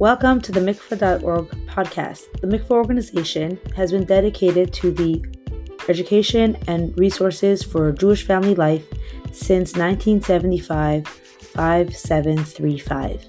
[0.00, 2.22] Welcome to the mikvah.org podcast.
[2.40, 5.22] The mikvah organization has been dedicated to the
[5.90, 8.88] education and resources for Jewish family life
[9.30, 13.28] since 1975 5735.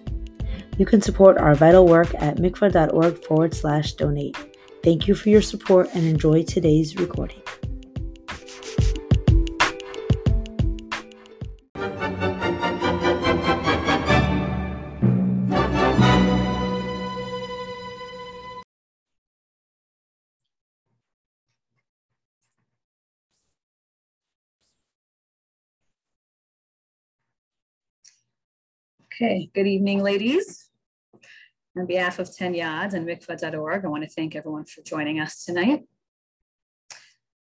[0.78, 4.38] You can support our vital work at mikvah.org forward slash donate.
[4.82, 7.42] Thank you for your support and enjoy today's recording.
[29.14, 30.70] Okay, good evening, ladies.
[31.78, 35.82] On behalf of Tanyad and mikvah.org, I want to thank everyone for joining us tonight.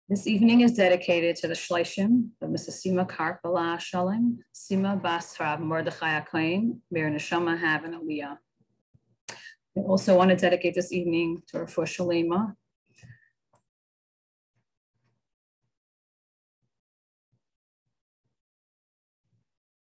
[0.09, 2.87] This evening is dedicated to the Shleishim of Mrs.
[2.87, 8.38] Sima Karp Bala Shalom, Sima Bas Rav Mordechai Akoin, Mir Neshama Haven Aliyah.
[9.29, 12.55] I also want to dedicate this evening to Rafu Shalema,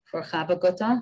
[0.06, 1.02] for Chabagota,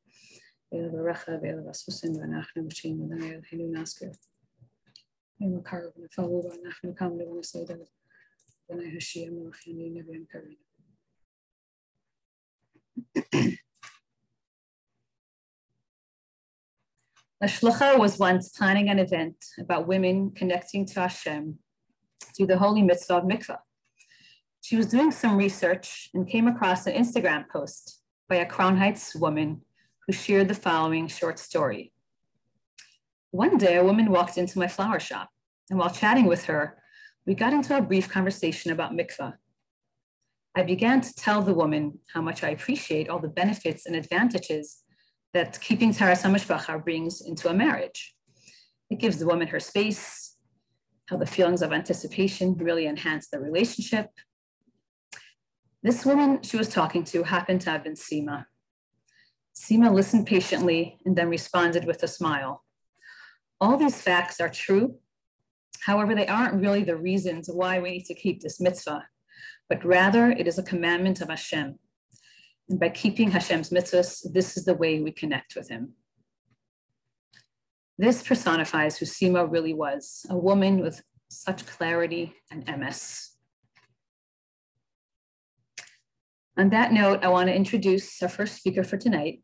[0.71, 1.41] Be'elavarecha,
[17.47, 21.57] shlucha was once planning an event about women connecting to Hashem
[22.37, 23.57] through the holy mitzvah of mikvah.
[24.61, 27.99] She was doing some research and came across an Instagram post
[28.29, 29.61] by a Crown Heights woman
[30.05, 31.93] who shared the following short story.
[33.31, 35.29] One day, a woman walked into my flower shop,
[35.69, 36.77] and while chatting with her,
[37.25, 39.35] we got into a brief conversation about mikvah.
[40.55, 44.83] I began to tell the woman how much I appreciate all the benefits and advantages
[45.33, 48.15] that keeping Taras HaMishpacha brings into a marriage.
[48.89, 50.35] It gives the woman her space,
[51.07, 54.07] how the feelings of anticipation really enhance the relationship.
[55.83, 58.45] This woman she was talking to happened to have been Sima,
[59.55, 62.63] Sima listened patiently and then responded with a smile.
[63.59, 64.95] All these facts are true.
[65.81, 69.05] However, they aren't really the reasons why we need to keep this mitzvah,
[69.69, 71.77] but rather it is a commandment of Hashem.
[72.69, 75.93] And by keeping Hashem's mitzvahs, this is the way we connect with him.
[77.97, 83.30] This personifies who Sima really was, a woman with such clarity and emes.
[86.57, 89.41] On that note, I want to introduce our first speaker for tonight,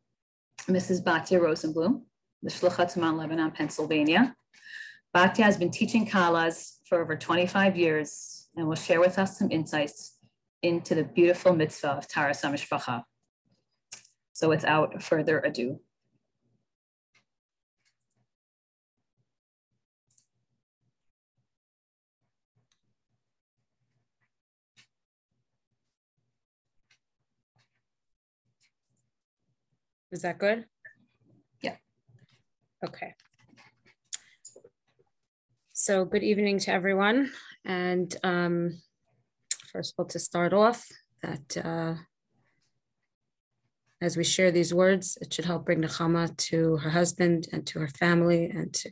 [0.68, 1.02] Mrs.
[1.02, 2.02] Batya Rosenblum,
[2.44, 4.36] the Shluchat Mount Lebanon, Pennsylvania.
[5.16, 9.50] Batya has been teaching Kalas for over 25 years and will share with us some
[9.52, 10.18] insights
[10.62, 13.04] into the beautiful mitzvah of Taras HaMishpacha.
[14.34, 15.80] So without further ado,
[30.12, 30.66] Is that good?
[31.62, 31.76] Yeah.
[32.86, 33.14] Okay.
[35.74, 37.32] So good evening to everyone.
[37.66, 38.82] And um,
[39.72, 40.88] first of all, to start off,
[41.24, 41.96] that uh,
[44.02, 47.80] as we share these words, it should help bring Nechama to her husband and to
[47.80, 48.92] her family and to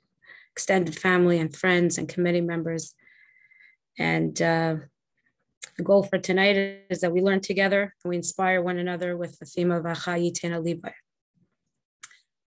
[0.51, 2.93] extended family and friends and committee members.
[3.97, 4.75] And uh,
[5.77, 6.55] the goal for tonight
[6.89, 10.61] is that we learn together and we inspire one another with the theme of Achayitin
[10.63, 10.91] Levi.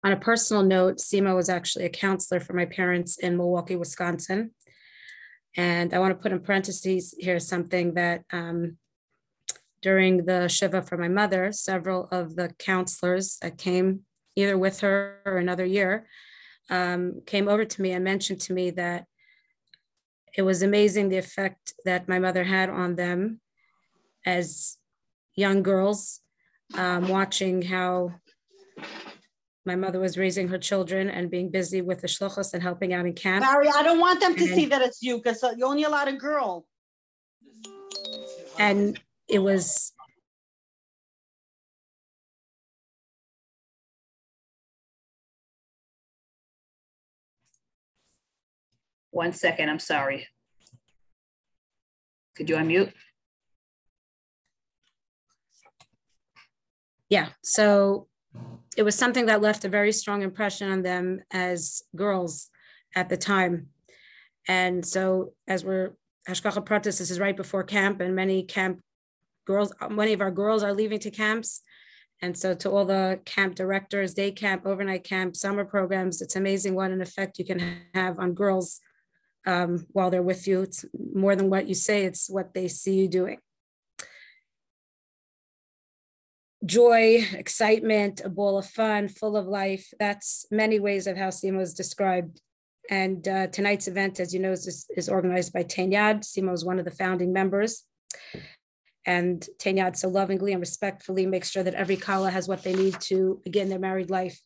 [0.07, 4.53] On a personal note, Sima was actually a counselor for my parents in Milwaukee, Wisconsin.
[5.57, 8.77] And I want to put in parentheses here something that um,
[9.83, 14.03] during the Shiva for my mother, several of the counselors that came
[14.37, 16.07] either with her or another year
[16.71, 19.07] um, came over to me and mentioned to me that
[20.37, 23.41] it was amazing the effect that my mother had on them
[24.25, 24.77] as
[25.35, 26.21] young girls,
[26.77, 28.13] um, watching how
[29.67, 33.05] my mother was raising her children and being busy with the shluchos and helping out
[33.05, 33.45] in camp.
[33.45, 35.85] Barry, I don't want them to and, see that it's you because uh, you're only
[35.85, 36.67] allowed a girl.
[38.59, 38.99] And
[39.29, 39.93] it was
[49.17, 50.29] One second, I'm sorry.
[52.37, 52.93] Could you unmute?
[57.09, 58.09] Yeah, so
[58.77, 62.51] it was something that left a very strong impression on them as girls
[62.95, 63.69] at the time.
[64.49, 65.97] And so as we're
[66.29, 68.81] Hashgacha Pratis, this is right before camp, and many camp
[69.47, 71.63] girls, many of our girls are leaving to camps.
[72.23, 76.75] And so to all the camp directors, day camp, overnight camp, summer programs, it's amazing
[76.75, 77.61] what an effect you can
[77.95, 78.81] have on girls
[79.47, 80.63] um, while they're with you.
[80.63, 80.85] It's
[81.15, 83.39] more than what you say, it's what they see you doing.
[86.67, 89.87] Joy, excitement, a ball of fun, full of life.
[90.01, 92.41] That's many ways of how Sima is described.
[92.91, 96.23] And uh, tonight's event, as you know, is, is organized by Tanyad.
[96.23, 97.85] Sima is one of the founding members.
[99.05, 103.01] And Tanyad so lovingly and respectfully makes sure that every Kala has what they need
[103.03, 104.41] to begin their married life.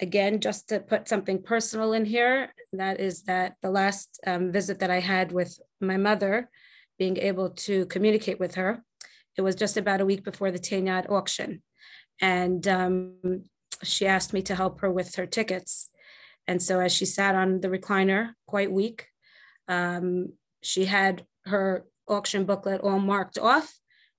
[0.00, 4.80] Again, just to put something personal in here, that is that the last um, visit
[4.80, 6.50] that I had with my mother,
[6.98, 8.84] being able to communicate with her,
[9.36, 11.62] it was just about a week before the Tanyad auction.
[12.20, 13.44] And um,
[13.82, 15.90] she asked me to help her with her tickets.
[16.46, 19.06] And so as she sat on the recliner, quite weak,
[19.68, 20.32] um,
[20.62, 23.72] she had her auction booklet all marked off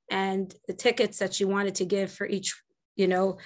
[0.10, 2.62] and the tickets that she wanted to give for each,
[2.96, 3.38] you know,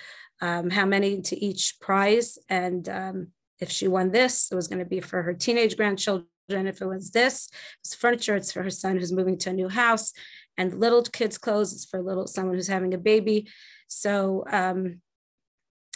[0.42, 2.38] um, how many to each prize.
[2.50, 3.28] And um,
[3.60, 6.28] if she won this, it was going to be for her teenage grandchildren.
[6.50, 7.50] If it was this,
[7.82, 10.14] it's furniture, it's for her son who's moving to a new house.
[10.58, 13.48] And little kids' clothes, is for little someone who's having a baby.
[13.88, 15.02] So um,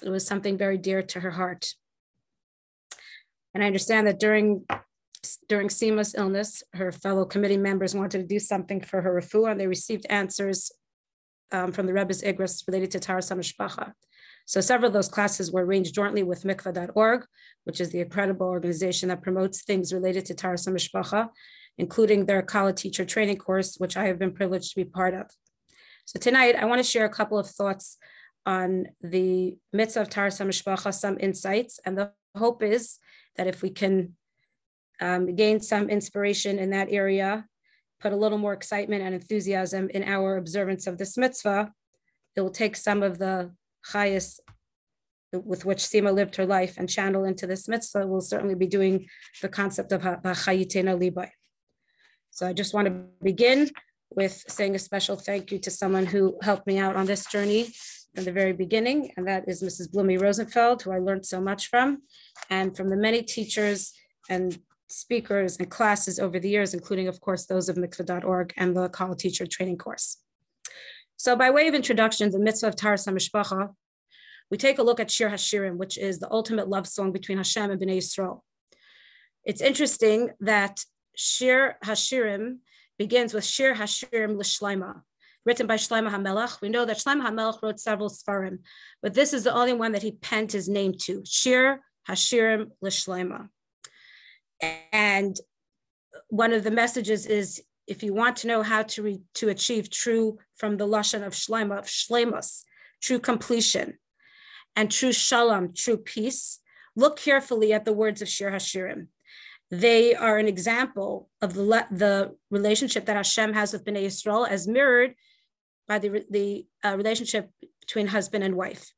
[0.04, 1.74] it was something very dear to her heart.
[3.54, 4.66] And I understand that during
[5.48, 9.60] during Sima's illness, her fellow committee members wanted to do something for her refuah, and
[9.60, 10.72] they received answers
[11.52, 13.92] um, from the Rebbe's Igros related to Taharas HaMishpacha.
[14.46, 17.25] So several of those classes were arranged jointly with mikvah.org,
[17.66, 21.30] which is the incredible organization that promotes things related to Taharas HaMishpacha,
[21.77, 25.27] including their Kala teacher training course, which I have been privileged to be part of.
[26.06, 27.97] So tonight, I want to share a couple of thoughts
[28.45, 32.97] on the mitzvah of Taharas HaMishpacha, some insights, and the hope is
[33.38, 34.15] that if we can
[35.00, 37.45] um, gain some inspiration in that area,
[38.00, 41.71] put a little more excitement and enthusiasm in our observance of this mitzvah,
[42.35, 43.51] it will take some of the
[43.85, 44.41] highest
[45.33, 48.06] with which Sima lived her life and channel into this mitzvah.
[48.06, 49.07] We'll certainly be doing
[49.41, 51.29] the concept of Chayitena Libai.
[52.31, 53.69] So I just want to begin
[54.10, 57.69] with saying a special thank you to someone who helped me out on this journey
[58.16, 59.92] from the very beginning, and that is Mrs.
[59.94, 62.04] Blumi Rosenfeld, who I learned so much from,
[62.50, 63.94] and from the many teachers
[64.30, 64.57] and
[64.89, 69.16] speakers and classes over the years, including, of course, those of mikvah.org and the Kala
[69.16, 70.18] Teacher Training Course.
[71.18, 73.74] So by way of introduction, the mitzvah of Taharas HaMishpacha,
[74.50, 77.72] we take a look at Shir Hashirim, which is the ultimate love song between Hashem
[77.72, 78.42] and Bnei Yisrael.
[79.45, 80.83] It's interesting that
[81.16, 82.58] Shir Hashirim
[82.98, 85.02] begins with Shir Hashirim L'Shleima,
[85.46, 86.62] written by Shlomo HaMelech.
[86.62, 88.60] We know that Shlomo HaMelech wrote several Sfarim,
[89.02, 93.50] but this is the only one that he penned his name to, Shir Hashirim L'Shleima.
[94.92, 95.40] And
[96.30, 99.90] one of the messages is if you want to know how to re, to achieve
[99.90, 102.64] true from the lashon of shlema of shlemus,
[103.02, 103.97] true completion,
[104.76, 106.59] and true shalom, true peace,
[106.95, 109.07] look carefully at the words of Shir Hashirim.
[109.71, 114.68] They are an example of the, the relationship that Hashem has with Bnei Yisrael as
[114.68, 115.16] mirrored
[115.87, 117.49] by the, the uh, relationship
[117.80, 118.92] between husband and wife.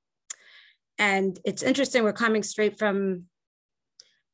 [0.98, 3.26] And it's interesting, we're coming straight from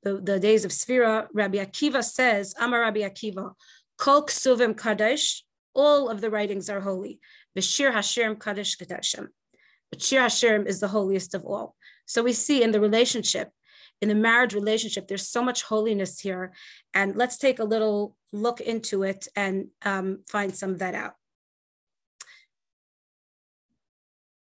[0.03, 3.53] the, the days of Sfira, Rabbi Akiva says, Amar Rabbi Akiva,
[3.97, 5.43] Kol Ksuvim Kadesh,
[5.75, 7.19] all of the writings are holy.
[7.57, 9.27] V'shir Hashirim Kadesh Kadeshim.
[9.91, 11.75] But Shir Hashirim is the holiest of all.
[12.05, 13.49] So we see in the relationship,
[14.01, 16.53] in the marriage relationship, there's so much holiness here.
[16.93, 21.15] And let's take a little look into it and um, find some of that out.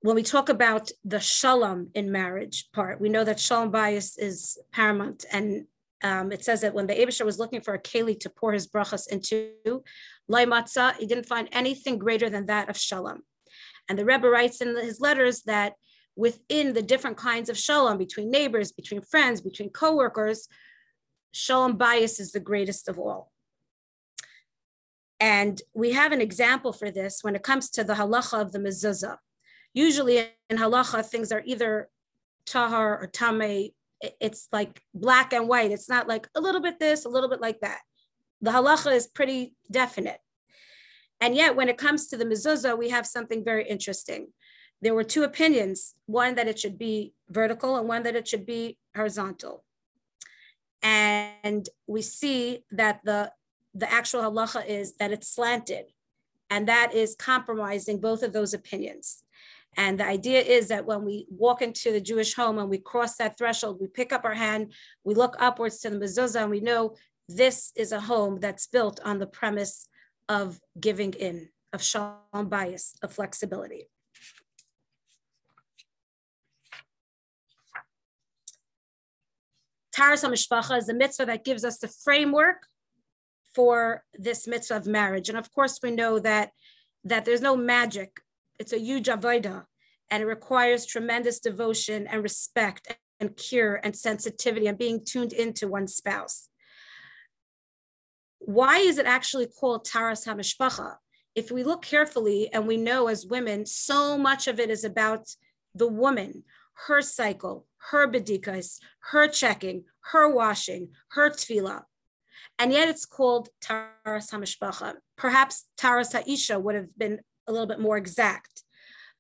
[0.05, 4.59] when we talk about the shalom in marriage part, we know that shalom bayis is
[4.71, 5.25] paramount.
[5.33, 5.65] And
[6.03, 8.69] um, it says that when the Abishter was looking for a keli to pour his
[8.69, 9.53] brachas into,
[10.29, 13.23] loy matzah, he didn't find anything greater than that of shalom.
[13.89, 15.73] And the Rebbe writes in his letters that
[16.17, 20.49] within the different kinds of shalom between neighbors, between friends, between coworkers,
[21.33, 23.33] shalom bayis is the greatest of all.
[25.21, 28.59] And we have an example for this when it comes to the halacha of the
[28.59, 29.17] mezuzah.
[29.73, 31.89] Usually in halacha, things are either
[32.47, 33.71] tahar or tame.
[34.21, 35.71] It's like black and white.
[35.71, 37.81] It's not like a little bit this, a little bit like that.
[38.43, 40.19] The halacha is pretty definite.
[41.21, 44.29] And yet, when it comes to the mezuzah, we have something very interesting.
[44.85, 48.45] There were two opinions one that it should be vertical, and one that it should
[48.45, 49.65] be horizontal.
[50.83, 53.33] And we see that the
[53.75, 55.87] the actual halacha is that it's slanted,
[56.51, 59.25] and that is compromising both of those opinions.
[59.75, 63.17] And the idea is that when we walk into the Jewish home and we cross
[63.17, 66.61] that threshold, we pick up our hand, we look upwards to the mezuzah, and we
[66.61, 66.95] know
[67.27, 69.89] this is a home that's built on the premise
[70.29, 73.89] of giving in, of shalom bayis, of flexibility.
[79.95, 82.67] Taharas HaMishpacha is a mitzvah that gives us the framework
[83.55, 85.29] for this mitzvah of marriage.
[85.29, 86.51] And of course, we know that,
[87.05, 88.21] that there's no magic.
[88.59, 89.65] It's a huge avodah,
[90.11, 95.69] and it requires tremendous devotion and respect and care and sensitivity and being tuned into
[95.69, 96.49] one's spouse.
[98.41, 100.97] Why is it actually called Taharas HaMishpacha?
[101.35, 105.29] If we look carefully and we know as women, so much of it is about
[105.75, 106.45] the woman,
[106.87, 108.79] her cycle, her bedikas,
[109.11, 111.83] her checking, her washing, her tefillah.
[112.59, 114.95] And yet it's called Taharas HaMishpacha.
[115.17, 118.63] Perhaps Taharas HaIsha would have been a little bit more exact.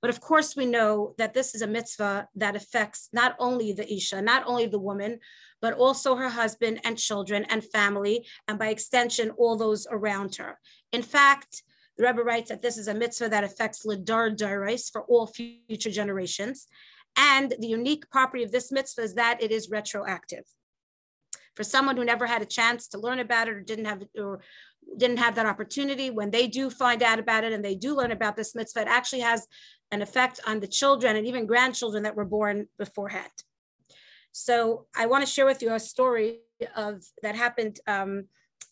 [0.00, 3.90] But of course, we know that this is a mitzvah that affects not only the
[3.90, 5.18] Isha, not only the woman,
[5.62, 10.58] but also her husband and children and family, and by extension, all those around her.
[10.92, 11.62] In fact,
[11.96, 15.90] the Rebbe writes that this is a mitzvah that affects Ladar Darais for all future
[15.90, 16.66] generations.
[17.16, 20.44] And the unique property of this mitzvah is that it is retroactive.
[21.54, 24.40] For someone who never had a chance to learn about it or didn't have or
[24.96, 28.10] didn't have that opportunity, when they do find out about it and they do learn
[28.10, 29.46] about this mitzvah, it actually has
[29.92, 33.30] an effect on the children and even grandchildren that were born beforehand.
[34.32, 36.40] So I want to share with you a story
[36.76, 38.24] of that happened um,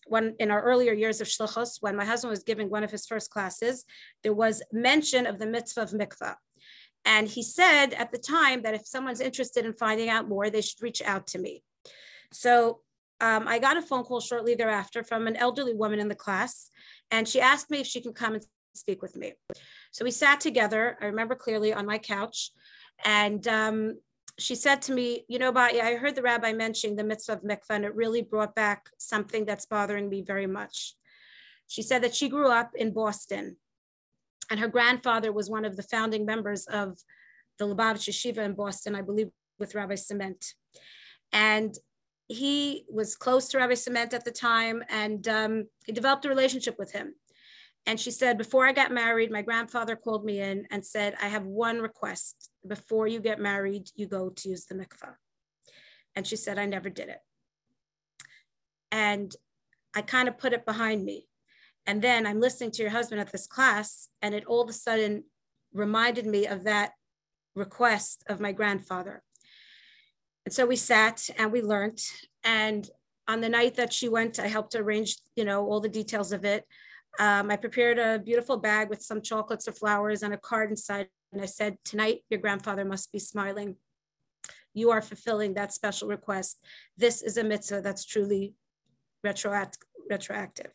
[0.07, 3.07] when in our earlier years of shluchos, when my husband was giving one of his
[3.07, 3.85] first classes,
[4.25, 6.35] there was mention of the mitzvah of mikvah.
[7.05, 10.61] And he said at the time that if someone's interested in finding out more, they
[10.61, 11.63] should reach out to me.
[12.33, 12.81] So
[13.21, 16.71] um, I got a phone call shortly thereafter from an elderly woman in the class,
[17.11, 18.45] and she asked me if she can come and
[18.75, 19.35] speak with me.
[19.93, 22.51] So we sat together, I remember clearly on my couch,
[23.05, 23.99] and um,
[24.39, 27.43] she said to me, You know, Batya, I heard the rabbi mentioning the mitzvah of
[27.43, 30.95] mikvah, and it really brought back something that's bothering me very much.
[31.69, 33.57] She said that she grew up in Boston
[34.53, 36.99] and her grandfather was one of the founding members of
[37.59, 40.45] the Lubavitch Yeshiva in Boston, I believe, with Rabbi Cement.
[41.33, 41.75] And
[42.29, 46.79] he was close to Rabbi Cement at the time, and um, he developed a relationship
[46.79, 47.15] with him.
[47.87, 51.29] And she said, Before I got married, my grandfather called me in and said, I
[51.29, 52.51] have one request.
[52.67, 55.15] Before you get married, you go to use the mikvah.
[56.15, 57.21] And she said, I never did it.
[58.91, 59.35] And
[59.95, 61.27] I kind of put it behind me.
[61.87, 64.73] And then I'm listening to your husband at this class, and it all of a
[64.73, 65.25] sudden
[65.73, 66.93] reminded me of that
[67.55, 69.23] request of my grandfather.
[70.45, 72.03] And so we sat and we learned.
[72.45, 72.89] And
[73.29, 76.45] on the night that she went, I helped arrange, you know, all the details of
[76.45, 76.65] it.
[77.19, 81.09] Um, I prepared a beautiful bag with some chocolates or flowers and a card inside.
[81.33, 83.77] And I said, Tonight, your grandfather must be smiling.
[84.75, 86.59] You are fulfilling that special request.
[86.97, 88.55] This is a mitzvah that's truly
[89.25, 89.77] retroact-
[90.09, 90.73] retroactive.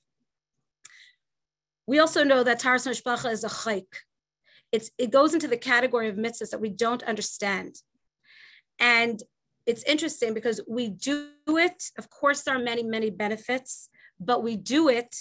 [1.87, 3.87] We also know that Taharas Mishpacha is a chayk.
[4.71, 7.75] It's, it goes into the category of mitzvahs that we don't understand.
[8.79, 9.23] And
[9.65, 13.89] it's interesting because we do it, of course, there are many, many benefits,
[14.19, 15.15] but we do it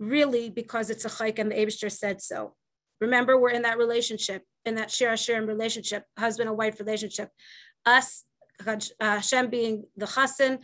[0.00, 2.54] really because it's a chayk and the Abishter said so.
[3.00, 7.30] Remember, we're in that relationship, in that share share relationship, husband and wife relationship.
[7.86, 8.24] Us,
[9.00, 10.58] Hashem being the chassan,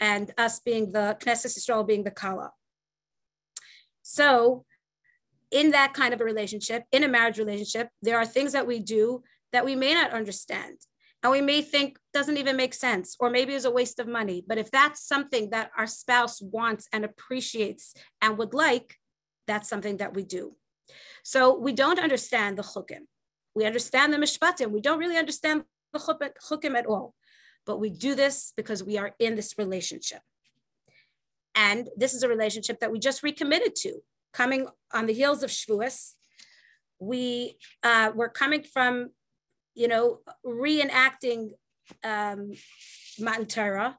[0.00, 2.50] and us being the Knesset Yisrael being the kala.
[4.12, 4.66] So,
[5.50, 8.78] in that kind of a relationship, in a marriage relationship, there are things that we
[8.78, 9.22] do
[9.54, 10.76] that we may not understand.
[11.22, 14.44] And we may think doesn't even make sense, or maybe is a waste of money.
[14.46, 18.96] But if that's something that our spouse wants and appreciates and would like,
[19.46, 20.56] that's something that we do.
[21.24, 23.06] So we don't understand the chukim.
[23.54, 24.72] We understand the mishpatim.
[24.72, 25.64] We don't really understand
[25.94, 27.14] the chukim at all.
[27.64, 30.20] But we do this because we are in this relationship.
[31.54, 34.00] And this is a relationship that we just recommitted to,
[34.32, 36.12] coming on the heels of Shavuos.
[36.98, 39.10] We uh, were coming from,
[39.74, 41.50] you know, reenacting
[42.04, 42.52] um,
[43.18, 43.98] Matan Torah,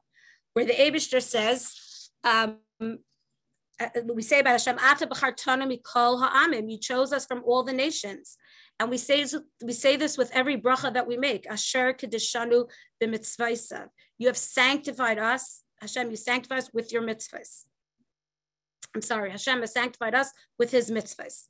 [0.54, 7.12] where the Abishter says, um, uh, we say about Hashem, Ata mikol ha'amim, you chose
[7.12, 8.36] us from all the nations.
[8.80, 9.24] And we say,
[9.62, 12.68] we say this with every bracha that we make, Asher kedishanu
[13.02, 13.88] b'mitzvaysav.
[14.18, 17.64] You have sanctified us Hashem, you sanctify us with your mitzvahs.
[18.94, 21.48] I'm sorry, Hashem has sanctified us with his mitzvahs.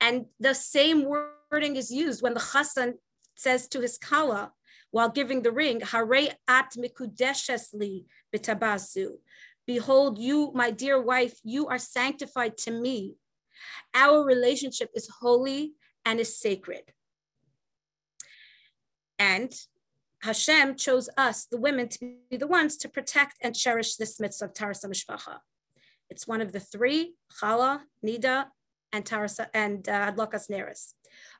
[0.00, 2.92] And the same wording is used when the chassan
[3.34, 4.52] says to his kala
[4.92, 9.16] while giving the ring, Hare at mikudeshesli bitabasu.
[9.66, 13.16] Behold, you, my dear wife, you are sanctified to me.
[13.92, 15.72] Our relationship is holy
[16.04, 16.84] and is sacred.
[19.18, 19.52] And
[20.26, 24.46] Hashem chose us, the women, to be the ones to protect and cherish this mitzvah
[24.46, 25.38] of Tarasa Mishpacha.
[26.10, 28.46] It's one of the three, Chala, Nida,
[28.92, 30.94] and Tarasa and uh, Adlakas Neris.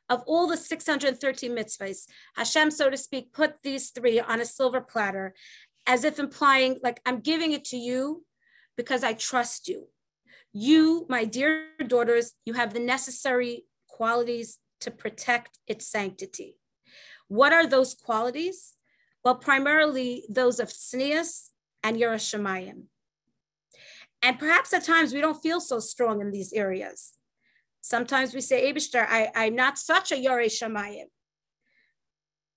[0.09, 4.81] Of all the 613 mitzvahs, Hashem, so to speak, put these three on a silver
[4.81, 5.35] platter
[5.88, 8.25] as if implying, like, I'm giving it to you
[8.76, 9.88] because I trust you.
[10.52, 16.57] You, my dear daughters, you have the necessary qualities to protect its sanctity.
[17.26, 18.75] What are those qualities?
[19.26, 21.49] Well, primarily those of tznius
[21.83, 22.83] and yiras Shamayim.
[24.23, 27.14] And perhaps at times we don't feel so strong in these areas.
[27.80, 31.06] Sometimes we say, Abishter, I, I'm not such a Shamayim.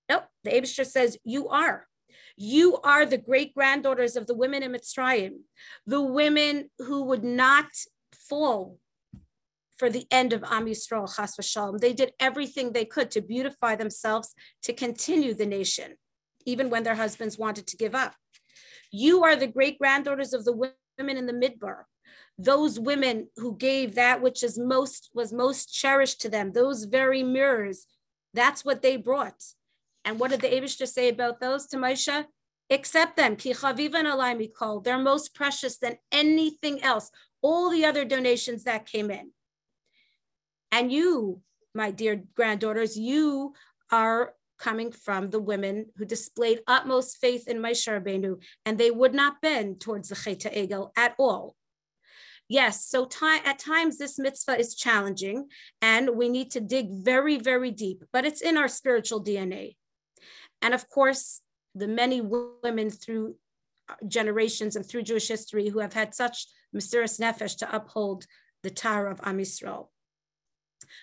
[0.08, 1.88] Nope, the Abishter says, You are.
[2.36, 5.40] You are the great granddaughters of the women in Mitzrayim,
[5.86, 7.66] the women who would not
[8.28, 8.78] fall
[9.76, 11.80] for the end of Am Yisrael, Chas v'shalom.
[11.80, 15.96] They did everything they could to beautify themselves, to continue the nation,
[16.46, 18.14] even when their husbands wanted to give up.
[18.92, 21.84] You are the great granddaughters of the women in the Midbar,
[22.38, 27.22] those women who gave that which is most was most cherished to them, those very
[27.22, 27.86] mirrors.
[28.34, 29.42] That's what they brought.
[30.04, 32.24] And what did the Abishter say about those to Moshe?
[32.70, 33.36] Accept them.
[33.36, 34.80] Ki call.
[34.80, 37.10] They're most precious than anything else.
[37.42, 39.32] All the other donations that came in.
[40.72, 41.42] And you,
[41.74, 43.54] my dear granddaughters, you
[43.90, 49.14] are coming from the women who displayed utmost faith in Moshe Rabbeinu, and they would
[49.14, 51.56] not bend towards the Cheta Egel at all.
[52.48, 55.46] Yes, so at times this mitzvah is challenging,
[55.80, 59.76] and we need to dig very, very deep, but it's in our spiritual DNA.
[60.60, 61.40] And of course,
[61.74, 63.36] the many women through
[63.88, 68.26] uh, generations and through Jewish history who have had such mesiras nefesh to uphold
[68.64, 69.89] the Torah of Am Yisrael.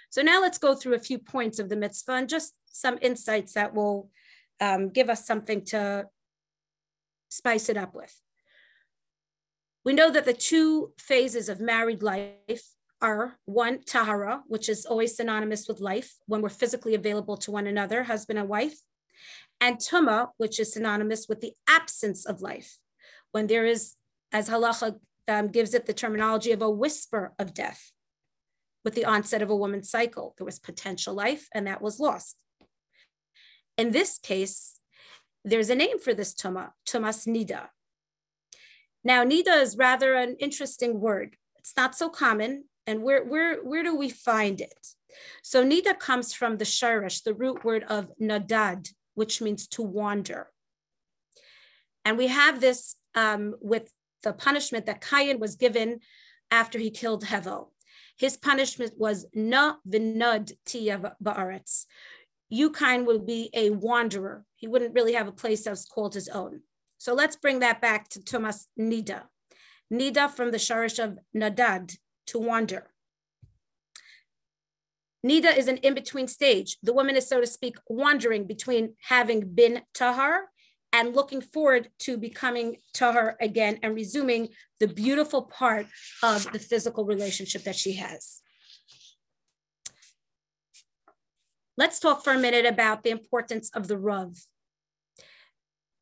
[0.10, 3.54] So now let's go through a few points of the mitzvah and just some insights
[3.54, 4.10] that will
[4.60, 6.06] um, give us something to
[7.30, 8.13] spice it up with.
[9.84, 12.63] We know that the two phases of married life
[13.02, 17.67] are one, tahara, which is always synonymous with life when we're physically available to one
[17.67, 18.78] another, husband and wife
[19.60, 22.78] and tuma, which is synonymous with the absence of life,
[23.32, 23.95] when there is,
[24.32, 27.91] as halacha um, gives it the terminology of a whisper of death.
[28.88, 32.38] With the onset of a woman's cycle, there was potential life, and that was lost.
[33.78, 34.80] In this case,
[35.43, 37.67] there's a name for this tuma, tumas nida.
[39.04, 41.36] Now, nida is rather an interesting word.
[41.58, 44.88] It's not so common, and where, where, where do we find it?
[45.43, 50.47] So nida comes from the shirish, the root word of nadad, which means to wander.
[52.06, 53.91] And we have this um, with
[54.23, 56.00] the punishment that Cain was given
[56.52, 57.71] after he killed Hevel.
[58.17, 61.86] His punishment was na v'nud tiya ba'aretz.
[62.51, 64.45] Cain would be a wanderer.
[64.56, 66.62] He wouldn't really have a place that was called his own.
[66.97, 69.23] So let's bring that back to Tumas Nida.
[69.93, 71.95] Nida from the sharish of nadad,
[72.27, 72.91] to wander.
[75.25, 76.77] Nida is an in-between stage.
[76.82, 80.49] The woman is, so to speak, wandering between having been tahar
[80.93, 85.86] and looking forward to becoming tahar again and resuming the beautiful part
[86.23, 88.41] of the physical relationship that she has.
[91.78, 94.36] Let's talk for a minute about the importance of the Rav.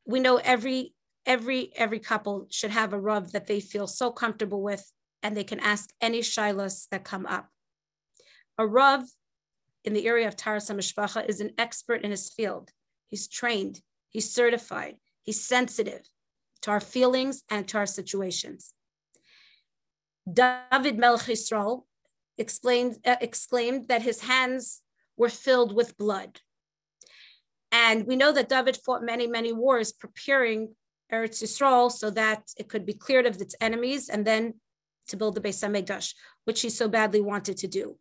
[0.06, 0.94] We know every
[1.26, 4.90] every every couple should have a Rav that they feel so comfortable with
[5.22, 7.48] and they can ask any shilas that come up.
[8.58, 9.02] A Rav
[9.84, 12.70] in the area of Taras HaMishpacha is an expert in his field.
[13.08, 16.02] He's trained, he's certified, he's sensitive
[16.62, 18.72] to our feelings and to our situations.
[20.30, 21.84] David Yisrael
[22.38, 24.82] explained, uh, exclaimed that his hands
[25.16, 26.40] were filled with blood.
[27.72, 30.74] And we know that David fought many, many wars preparing
[31.12, 34.54] Eretz Yisrael so that it could be cleared of its enemies and then
[35.08, 36.14] to build the Beis HaMikdash,
[36.44, 37.96] which he so badly wanted to do.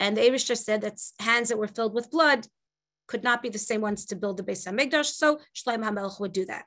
[0.00, 2.46] And the Abishter said that hands that were filled with blood
[3.10, 6.32] could not be the same ones to build the Beis Hamikdash, so Shlomo HaMelech would
[6.32, 6.64] do that.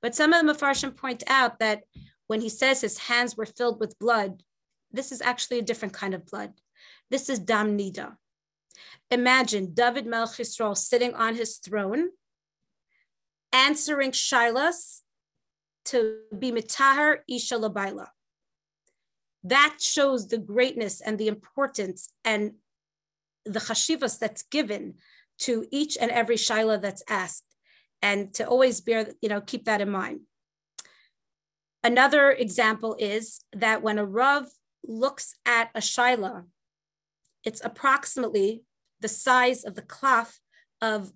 [0.00, 1.82] But some of the Mefarshim point out that
[2.26, 4.42] when he says his hands were filled with blood,
[4.90, 6.52] this is actually a different kind of blood.
[7.10, 8.16] This is Dam Nida.
[9.10, 12.08] Imagine David Melech Yisrael sitting on his throne,
[13.52, 15.02] answering Shilas
[15.86, 18.08] to be Mitahar Isha Labaila
[19.44, 22.52] that shows the greatness and the importance and
[23.44, 24.94] the chashivas that's given
[25.42, 27.44] to each and every shaila that's asked
[28.00, 30.20] and to always bear you know keep that in mind
[31.84, 34.46] Another example is that when a Rav
[34.86, 36.44] looks at a Shaila,
[37.44, 38.62] it's approximately
[39.00, 40.38] the size of the cloth
[40.80, 41.12] of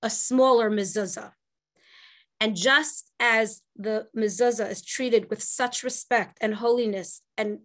[0.00, 1.32] a smaller mezuzah.
[2.40, 7.60] And just as the mezuzah is treated with such respect and holiness and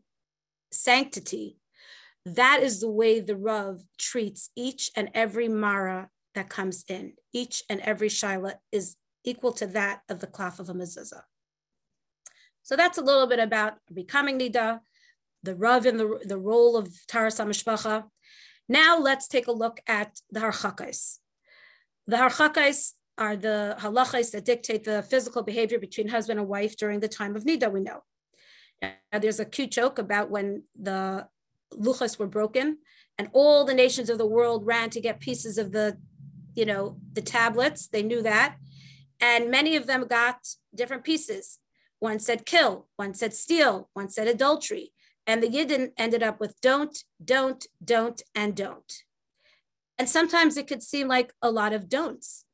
[0.72, 1.59] sanctity,
[2.26, 7.14] that is the way the Rav treats each and every Mara that comes in.
[7.34, 11.22] Each and every Shaila is equal to that of the cloth of a mezuzah.
[12.64, 14.80] So that's a little bit about becoming Nida,
[15.44, 18.06] the Rav and the, the role of Taras HaMishpacha.
[18.68, 21.18] Now let's take a look at the Harchakais.
[22.06, 27.00] The Harchakais are the halachas that dictate the physical behavior between husband and wife during
[27.00, 28.04] the time of Nida, we know.
[28.82, 31.28] Now, there's a cute joke about when the
[31.74, 32.78] luchas were broken
[33.18, 35.98] and all the nations of the world ran to get pieces of the,
[36.56, 37.88] you know, the tablets.
[37.88, 38.56] They knew that.
[39.20, 41.60] And many of them got different pieces.
[42.00, 44.94] One said kill, one said steal, one said adultery.
[45.28, 49.04] And the Yidden ended up with don't, don't, don't, and don't.
[49.98, 52.46] And sometimes it could seem like a lot of don'ts,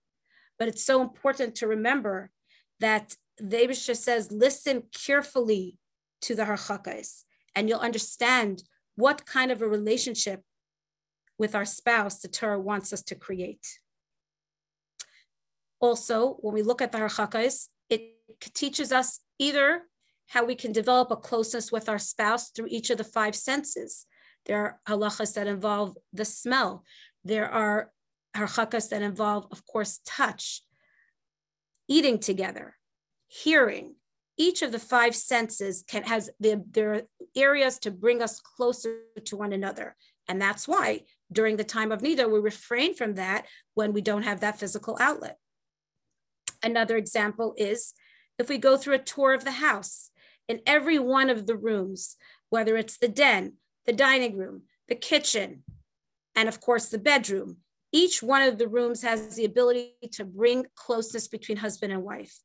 [0.57, 2.31] but it's so important to remember
[2.79, 5.77] that the Abishter says, listen carefully
[6.21, 7.23] to the harchakais,
[7.53, 8.63] and you'll understand
[8.95, 10.41] what kind of a relationship
[11.37, 13.79] with our spouse the Torah wants us to create.
[15.79, 18.15] Also, when we look at the harchakais, it
[18.53, 19.83] teaches us either
[20.27, 24.05] how we can develop a closeness with our spouse through each of the five senses.
[24.45, 26.83] There are halachas that involve the smell.
[27.23, 27.91] There are
[28.35, 30.61] harchakas that involve, of course, touch,
[31.87, 32.75] eating together,
[33.27, 33.95] hearing.
[34.37, 39.53] Each of the five senses can has the, areas to bring us closer to one
[39.53, 39.95] another.
[40.27, 44.23] And that's why during the time of Nida, we refrain from that when we don't
[44.23, 45.37] have that physical outlet.
[46.63, 47.93] Another example is
[48.39, 50.09] if we go through a tour of the house,
[50.47, 52.17] in every one of the rooms,
[52.49, 53.53] whether it's the den,
[53.85, 55.63] the dining room, the kitchen,
[56.35, 57.57] and of course the bedroom.
[57.91, 62.37] Each one of the rooms has the ability to bring closeness between husband and wife.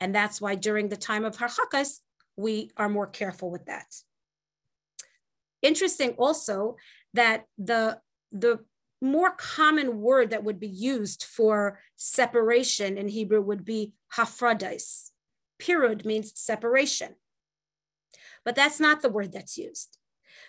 [0.00, 2.00] And that's why during the time of harchakas,
[2.36, 3.86] we are more careful with that.
[5.62, 6.76] Interesting also
[7.14, 7.98] that the,
[8.30, 8.60] the
[9.00, 15.10] more common word that would be used for separation in Hebrew would be hafradais.
[15.58, 17.14] Pirud means separation.
[18.44, 19.98] But that's not the word that's used.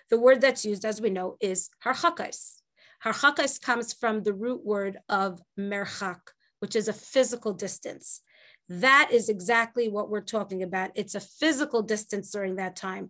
[0.10, 2.62] The word that's used, as we know, is harchakais.
[3.04, 6.20] Harchakais comes from the root word of merchak,
[6.60, 8.22] which is a physical distance.
[8.70, 10.92] That is exactly what we're talking about.
[10.96, 13.10] It's a physical distance during that time.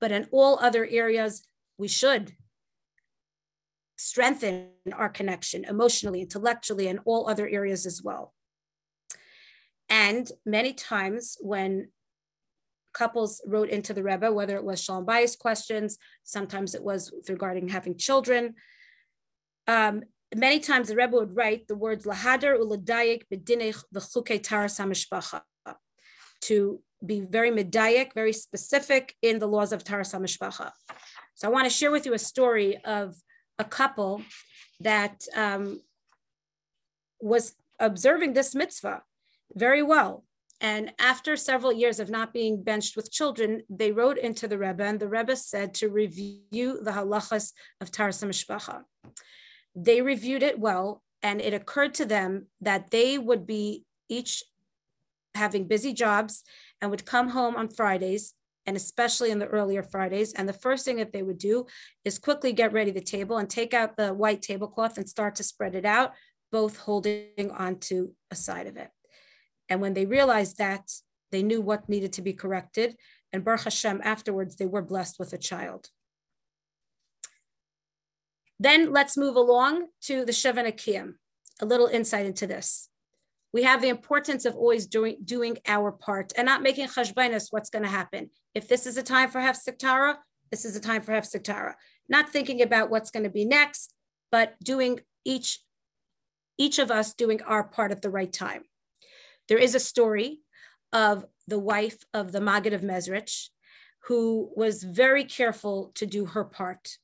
[0.00, 1.42] But in all other areas,
[1.78, 2.32] we should
[3.96, 8.34] strengthen our connection emotionally, intellectually, and all other areas as well.
[9.88, 11.88] And many times when
[12.92, 17.68] couples wrote into the Rebbe, whether it was Shalom Bayis questions, sometimes it was regarding
[17.68, 18.54] having children.
[19.66, 20.02] Um,
[20.34, 25.42] many times the Rebbe would write the words lahadar uladayik bedinich v'chukei taras hamishpacha
[26.42, 30.70] to be very medayik, very specific in the laws of taras hamishpacha.
[31.34, 33.16] So I want to share with you a story of
[33.58, 34.22] a couple
[34.80, 35.80] that um,
[37.20, 39.02] was observing this mitzvah
[39.54, 40.24] very well.
[40.60, 44.84] And after several years of not being benched with children, they wrote into the Rebbe,
[44.84, 48.82] and the Rebbe said to review the halachas of Taras Mishpacha.
[49.74, 54.42] They reviewed it well, and it occurred to them that they would be each
[55.34, 56.42] having busy jobs
[56.80, 58.34] and would come home on Fridays,
[58.66, 60.32] and especially in the earlier Fridays.
[60.32, 61.66] And the first thing that they would do
[62.04, 65.42] is quickly get ready the table and take out the white tablecloth and start to
[65.42, 66.12] spread it out,
[66.50, 68.90] both holding onto a side of it.
[69.68, 70.90] And when they realized that,
[71.30, 72.96] they knew what needed to be corrected.
[73.32, 75.88] And Baruch Hashem, afterwards, they were blessed with a child.
[78.60, 81.14] Then let's move along to the Shiva Nekiyim,
[81.60, 82.90] a little insight into this.
[83.54, 87.70] We have the importance of always doing, doing our part and not making chashbainas what's
[87.70, 88.30] going to happen.
[88.54, 90.18] If this is a time for Hefsek Tara,
[90.50, 91.74] this is a time for Hefsek Tara.
[92.08, 93.94] Not thinking about what's going to be next,
[94.30, 95.60] but doing each,
[96.58, 98.64] each of us doing our part at the right time.
[99.48, 100.40] There is a story
[100.92, 103.48] of the wife of the Maggid of Mezrich,
[104.04, 106.98] who was very careful to do her part.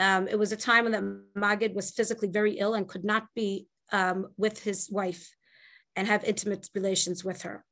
[0.00, 3.28] Um, it was a time when the Maggid was physically very ill and could not
[3.34, 5.34] be um, with his wife
[5.96, 7.64] and have intimate relations with her.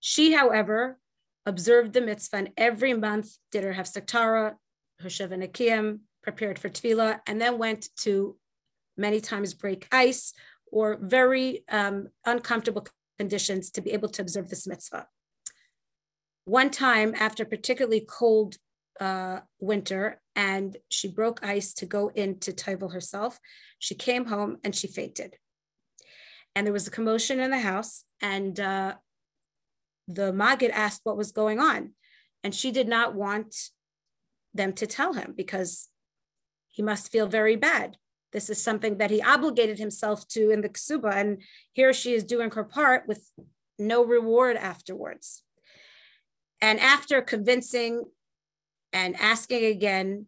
[0.00, 0.98] She, however,
[1.46, 4.56] observed the mitzvah and every month did her Hefsek Tara,
[5.00, 8.36] her Shevan prepared for Tefillah, and then went to
[8.96, 10.34] many times break ice
[10.70, 12.86] or very um, uncomfortable
[13.18, 15.06] conditions to be able to observe this mitzvah.
[16.44, 18.56] One time, after particularly cold
[19.00, 23.38] uh, winter, and she broke ice to go in to Tovel herself,
[23.78, 25.36] she came home and she fainted.
[26.54, 28.94] And there was a commotion in the house, and uh,
[30.06, 31.92] the Magid asked what was going on.
[32.44, 33.54] And she did not want
[34.52, 35.88] them to tell him because
[36.68, 37.96] he must feel very bad.
[38.32, 41.42] This is something that he obligated himself to in the ksuba, and
[41.72, 43.30] here she is doing her part with
[43.78, 45.42] no reward afterwards.
[46.60, 48.04] And after convincing
[48.92, 50.26] and asking again,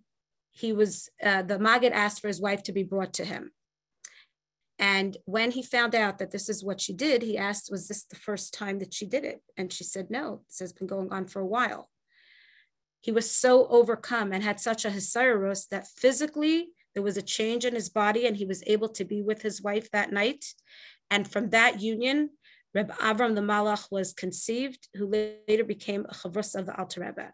[0.51, 3.51] he was uh, the Maggid asked for his wife to be brought to him.
[4.79, 8.05] And when he found out that this is what she did, he asked, Was this
[8.05, 9.41] the first time that she did it?
[9.57, 11.91] And she said, No, this has been going on for a while.
[13.01, 17.65] He was so overcome and had such a hisayrus that physically there was a change
[17.65, 20.45] in his body and he was able to be with his wife that night.
[21.11, 22.31] And from that union,
[22.75, 27.33] Reb Avram the Malach was conceived, who later became a chavrus of the Alter Rebbe.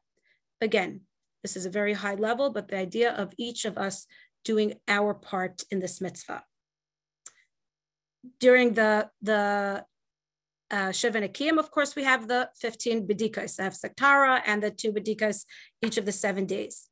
[0.60, 1.02] Again,
[1.42, 4.06] this is a very high level, but the idea of each of us
[4.44, 6.44] doing our part in this mitzvah.
[8.38, 9.84] During the the
[10.70, 15.44] uh, Shiva of course, we have the 15 bedikas, the Sektara and the two bedikas
[15.82, 16.88] each of the seven days.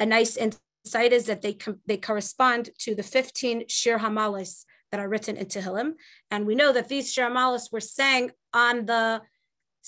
[0.00, 5.08] A nice insight is that they, they correspond to the 15 Shir Hamalis that are
[5.08, 5.94] written in Tehillim.
[6.30, 9.20] And we know that these Shir Hamalis were sang on the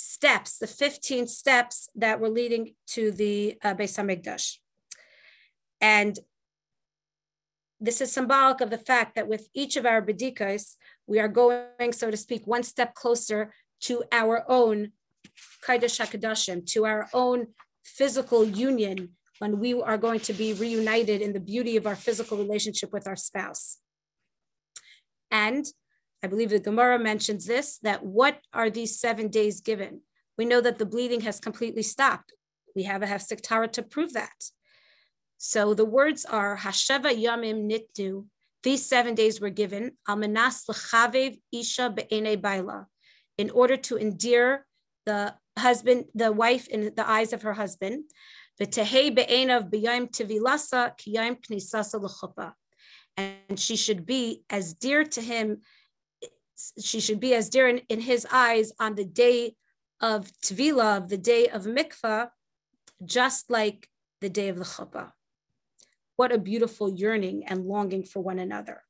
[0.00, 4.58] steps, the 15 steps that were leading to the uh, Beis HaMikdash.
[5.80, 6.16] And
[7.80, 10.76] this is symbolic of the fact that with each of our bedikas,
[11.08, 14.92] we are going, so to speak, one step closer to our own
[15.66, 17.48] Kaidash HaKadoshim, to our own
[17.84, 22.38] physical union when we are going to be reunited in the beauty of our physical
[22.38, 23.78] relationship with our spouse.
[25.32, 25.66] And
[26.22, 30.00] I believe the Gemara mentions this, that what are these seven days given?
[30.36, 32.32] We know that the bleeding has completely stopped.
[32.74, 34.50] We have a hefsek Tara to prove that.
[35.36, 38.26] So the words are Hasheva Yamim Nitnu.
[38.64, 42.88] These seven days were given Almanas L'chavev Isha Be'ene Baila,
[43.36, 44.66] in order to endear
[45.06, 48.04] the husband, the wife in the eyes of her husband.
[48.60, 48.68] And
[53.56, 55.62] she should be as dear to him,
[56.80, 59.54] she should be as dear in, in his eyes on the day
[60.00, 62.30] of Tvila, the day of Mikvah,
[63.04, 63.88] just like
[64.20, 65.12] the day of the Chuppah.
[66.16, 68.82] What a beautiful yearning and longing for one another.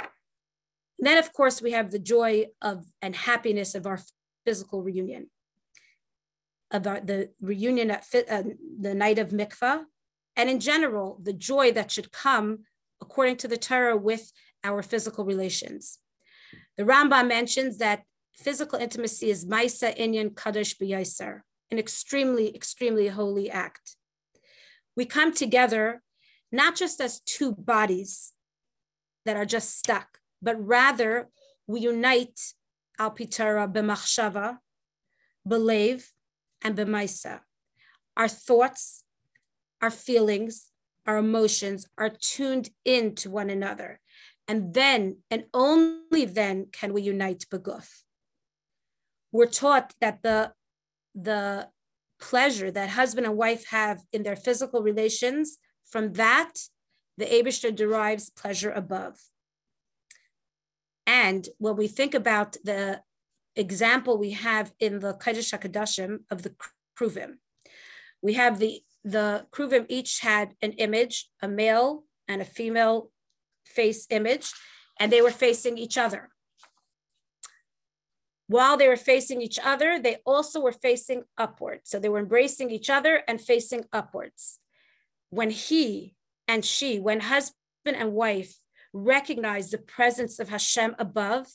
[0.00, 3.98] And then, of course, we have the joy of and happiness of our
[4.44, 5.30] physical reunion,
[6.70, 8.42] about the reunion at uh,
[8.80, 9.84] the night of mikvah,
[10.36, 12.60] and in general, the joy that should come
[13.00, 15.98] according to the Torah with our physical relations.
[16.76, 18.04] The Rambam mentions that
[18.34, 23.96] physical intimacy is Maisa Inyan Kaddish B'Yaiser, an extremely, extremely holy act.
[24.96, 26.02] We come together
[26.50, 28.32] not just as two bodies
[29.24, 31.28] that are just stuck, but rather
[31.66, 32.40] we unite
[32.98, 34.58] al pitara b'machshava,
[35.46, 36.12] believe,
[36.62, 37.40] and b'maisa.
[38.16, 39.04] Our thoughts,
[39.80, 40.70] our feelings,
[41.06, 44.00] our emotions are tuned into one another.
[44.48, 47.88] And then, and only then, can we unite beguf.
[49.30, 50.52] We're taught that the,
[51.14, 51.68] the
[52.20, 56.52] pleasure that husband and wife have in their physical relations from that,
[57.18, 59.18] the Abishter derives pleasure above.
[61.06, 63.02] And when we think about the
[63.56, 66.54] example we have in the Kaidash HaKadoshim of the
[66.98, 67.34] Kruvim,
[68.22, 73.11] we have the, the Kruvim each had an image, a male and a female
[73.64, 74.52] face image,
[74.98, 76.28] and they were facing each other.
[78.48, 81.80] While they were facing each other, they also were facing upward.
[81.84, 84.58] So they were embracing each other and facing upwards
[85.30, 86.14] when he
[86.46, 88.54] and she, when husband and wife
[88.92, 91.46] recognize the presence of Hashem above,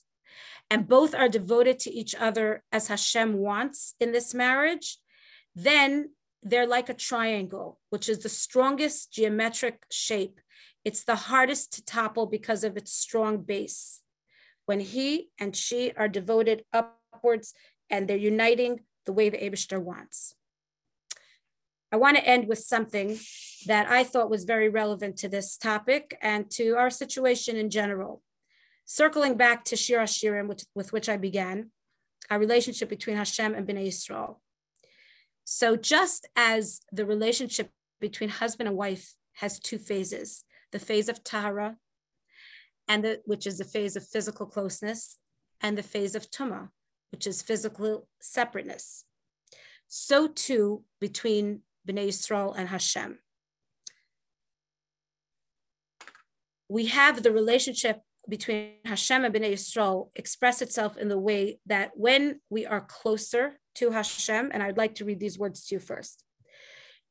[0.72, 4.98] and both are devoted to each other as Hashem wants in this marriage,
[5.56, 6.10] then
[6.44, 10.40] they're like a triangle, which is the strongest geometric shape.
[10.88, 14.04] It's the hardest to topple because of its strong base.
[14.68, 17.54] When he and she are devoted upwards
[17.90, 20.34] and they're uniting the way the Abishter wants.
[21.92, 23.20] I want to end with something
[23.66, 28.22] that I thought was very relevant to this topic and to our situation in general.
[28.86, 31.72] Circling back to Shir Hashirim, with, with which I began,
[32.30, 34.38] our relationship between Hashem and Bnei Yisrael.
[35.44, 41.24] So just as the relationship between husband and wife has two phases, the phase of
[41.24, 41.78] Tahara,
[42.88, 45.18] and the, which is the phase of physical closeness,
[45.62, 46.70] and the phase of Tuma,
[47.12, 49.06] which is physical separateness.
[49.88, 53.20] so too between Bnei Yisrael and Hashem.
[56.70, 61.92] We have the relationship between Hashem and Bnei Yisrael express itself in the way that
[61.96, 65.80] when we are closer to Hashem, and I'd like to read these words to you
[65.80, 66.24] first.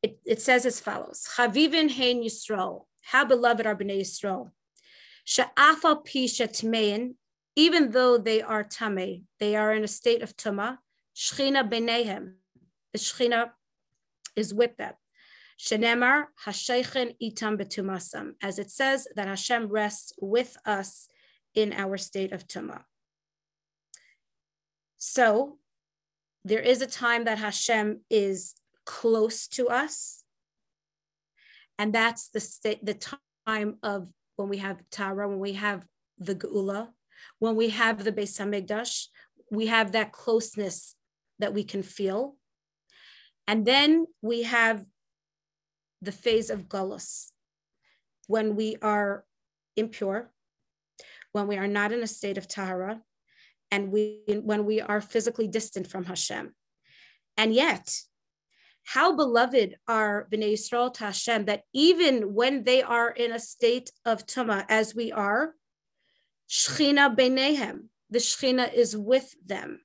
[0.03, 4.51] It, it says as follows: Chavivin hein Yisrael, how beloved are Bnei Yisrael.
[5.27, 7.15] Sha'afal pisha tmein,
[7.55, 10.79] even though they are tame, they are in a state of tuma.
[11.15, 12.35] Shchina benehem,
[12.93, 13.51] the shchina
[14.35, 14.95] is with them.
[15.59, 21.09] Shenemar Hashechen itam betumasam, as it says that Hashem rests with us
[21.55, 22.83] in our state of tuma.
[24.99, 25.59] So
[26.45, 30.25] there is a time that Hashem is close to us,
[31.79, 32.95] and that's the the
[33.47, 35.85] time of when we have Tahara, when we have
[36.19, 36.89] the Geula,
[37.39, 39.07] when we have the Beis Hamikdash,
[39.51, 40.95] we have that closeness
[41.39, 42.37] that we can feel.
[43.47, 44.85] And then we have
[46.03, 47.31] the phase of Gullus,
[48.27, 49.25] when we are
[49.77, 50.31] impure,
[51.33, 53.03] when we are not in a state of Tahara,
[53.71, 56.55] and we, when we are physically distant from Hashem.
[57.37, 57.95] And yet,
[58.87, 63.91] how beloved are Bnei Yisrael to Hashem that even when they are in a state
[64.05, 65.55] of Tuma, as we are,
[66.49, 69.81] Shechina Beinehem, the Shechina is with them.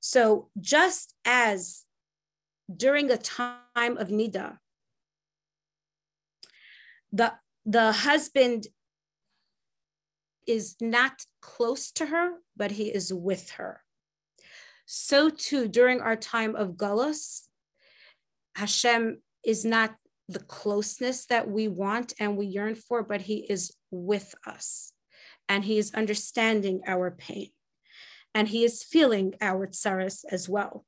[0.00, 1.84] So just as
[2.74, 4.56] during a time of Nida,
[7.12, 7.34] the,
[7.66, 8.68] the husband
[10.46, 13.83] is not close to her, but he is with her.
[14.86, 17.46] So too, during our time of Gullus,
[18.56, 19.96] Hashem is not
[20.28, 24.92] the closeness that we want and we yearn for, but he is with us
[25.48, 27.50] and he is understanding our pain
[28.34, 30.84] and he is feeling our tsaras as well.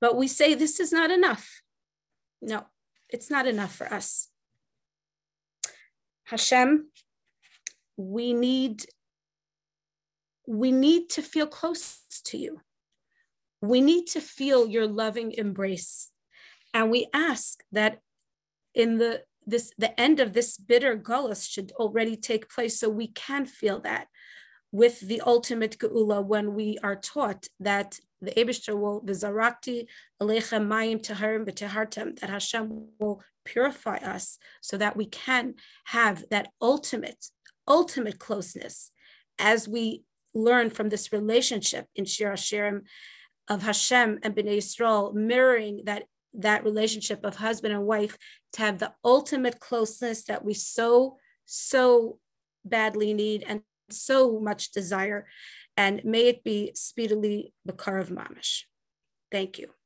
[0.00, 1.60] But we say this is not enough.
[2.40, 2.66] No,
[3.08, 4.28] it's not enough for us.
[6.24, 6.88] Hashem,
[7.96, 8.84] we need
[10.48, 12.60] we need to feel close to you.
[13.60, 16.10] We need to feel your loving embrace.
[16.72, 17.98] And we ask that
[18.74, 23.08] in the this the end of this bitter gullus should already take place so we
[23.08, 24.06] can feel that
[24.72, 29.86] with the ultimate geula when we are taught that the Abishter will vizarakti
[30.20, 36.48] alechem mayim taharim b'tehartem that Hashem will purify us so that we can have that
[36.60, 37.26] ultimate
[37.66, 38.92] ultimate closeness
[39.38, 42.82] as we learn from this relationship in Shir Hashirim
[43.48, 48.16] of Hashem and Bnei Yisrael, mirroring that, that relationship of husband and wife
[48.52, 52.18] to have the ultimate closeness that we so, so
[52.64, 55.26] badly need and so much desire.
[55.76, 58.64] And may it be speedily b'karov mamash.
[59.30, 59.77] Thank you.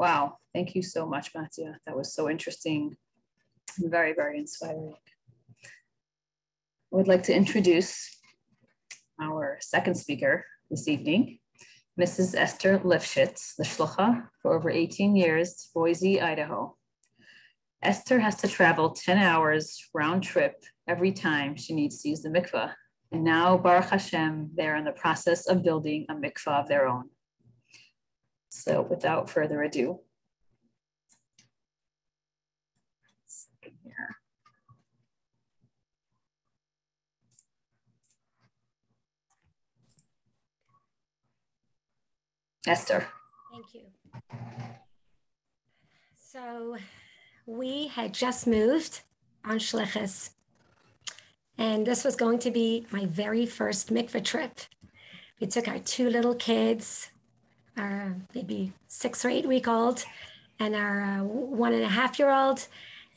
[0.00, 0.38] Wow.
[0.54, 1.76] Thank you so much, Mattia.
[1.84, 2.96] That was so interesting
[3.78, 4.94] very, very inspiring.
[5.62, 8.08] I would like to introduce
[9.20, 11.40] our second speaker this evening,
[12.00, 12.34] Mrs.
[12.34, 16.78] Esther Lifshitz, the shlucha for over 18 years, Boise, Idaho.
[17.82, 22.30] Esther has to travel 10 hours round trip every time she needs to use the
[22.30, 22.72] mikvah.
[23.12, 27.10] And now, Baruch Hashem, they're in the process of building a mikvah of their own.
[28.50, 30.00] So without further ado,
[42.66, 43.06] Esther.
[43.50, 43.80] Thank you.
[46.16, 46.76] So
[47.46, 49.00] we had just moved
[49.44, 50.30] on Shlichus,
[51.56, 54.58] and this was going to be my very first mikveh trip.
[55.40, 57.09] We took our two little kids,
[57.80, 60.04] our maybe six or eight week old
[60.58, 62.66] and our uh, one and a half year old.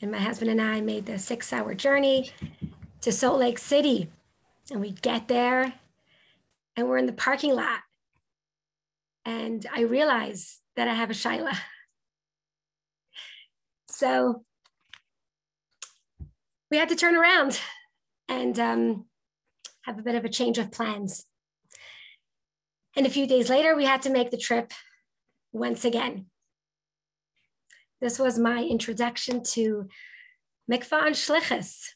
[0.00, 2.32] And my husband and I made the six hour journey
[3.02, 4.10] to Salt Lake City.
[4.70, 5.74] And we get there
[6.76, 7.80] and we're in the parking lot.
[9.24, 11.56] And I realize that I have a shaila.
[13.86, 14.42] So
[16.68, 17.60] we had to turn around
[18.28, 19.04] and um,
[19.82, 21.26] have a bit of a change of plans.
[22.96, 24.72] And a few days later, we had to make the trip
[25.52, 26.26] once again.
[28.00, 29.88] This was my introduction to
[30.70, 31.90] Mikvah and Shlichus.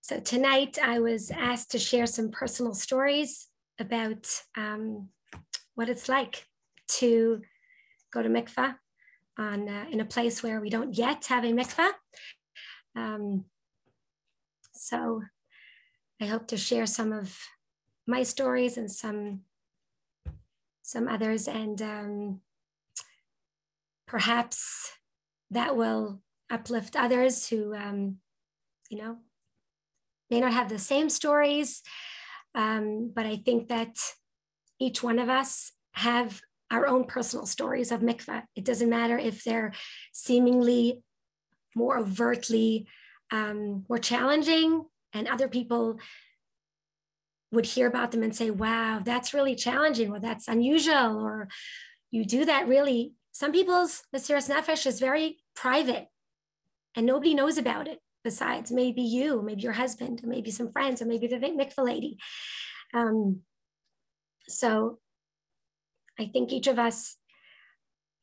[0.00, 4.26] So tonight I was asked to share some personal stories about
[4.56, 5.08] um,
[5.74, 6.46] what it's like
[7.00, 7.40] to
[8.12, 8.76] go to mikvah
[9.38, 11.92] on, uh, in a place where we don't yet have a mikvah.
[12.94, 13.46] Um,
[14.74, 15.22] so
[16.20, 17.38] I hope to share some of
[18.06, 19.40] my stories and some
[20.82, 22.40] some others, and um,
[24.06, 24.92] perhaps
[25.50, 28.18] that will uplift others who, um,
[28.90, 29.16] you know,
[30.30, 31.82] may not have the same stories.
[32.54, 33.96] Um, but I think that
[34.78, 38.42] each one of us have our own personal stories of mikvah.
[38.54, 39.72] It doesn't matter if they're
[40.12, 41.02] seemingly
[41.74, 42.86] more overtly
[43.32, 45.98] um, more challenging, and other people
[47.54, 51.48] would hear about them and say, wow, that's really challenging, or that's unusual, or
[52.10, 53.14] you do that really.
[53.32, 56.08] Some people's Mesiras Nefesh is very private
[56.94, 61.02] and nobody knows about it besides maybe you, maybe your husband, or maybe some friends,
[61.02, 62.18] or maybe the mikvah lady.
[62.94, 63.40] Um,
[64.48, 64.98] so
[66.18, 67.16] I think each of us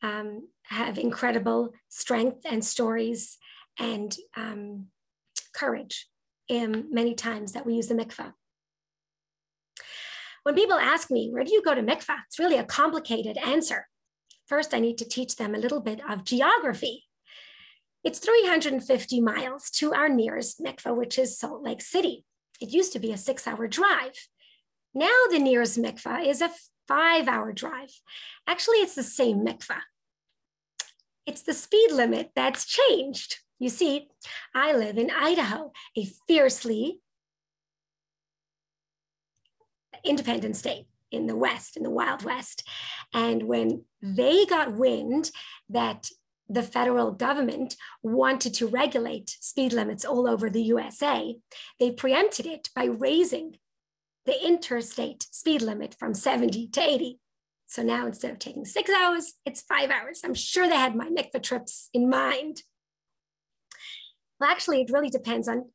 [0.02, 3.38] um, have incredible strength and stories
[3.78, 4.88] and um,
[5.54, 6.08] courage
[6.48, 8.34] in many times that we use the mikvah.
[10.44, 12.24] When people ask me, where do you go to mikvah?
[12.28, 13.88] It's really a complicated answer.
[14.48, 17.06] First, I need to teach them a little bit of geography.
[18.04, 22.26] It's 350 miles to our nearest mikvah, which is Salt Lake City.
[22.60, 24.28] It used to be a six hour drive.
[24.94, 26.52] Now the nearest mikvah is a
[26.88, 27.92] five hour drive.
[28.48, 29.82] Actually, it's the same mikvah.
[31.28, 33.38] It's the speed limit that's changed.
[33.60, 34.10] You see,
[34.56, 37.00] I live in Idaho, a fiercely
[40.04, 42.68] independent state in the West, in the Wild West.
[43.14, 45.32] And when they got wind
[45.70, 46.10] that
[46.49, 51.36] the federal government wanted to regulate speed limits all over the USA,
[51.80, 53.58] they preempted it by raising
[54.26, 57.20] the interstate speed limit from 70 to 80.
[57.68, 60.22] So now instead of taking six hours, it's five hours.
[60.24, 62.64] I'm sure they had my mikvah trips in mind.
[64.39, 65.70] Well, actually, it really depends on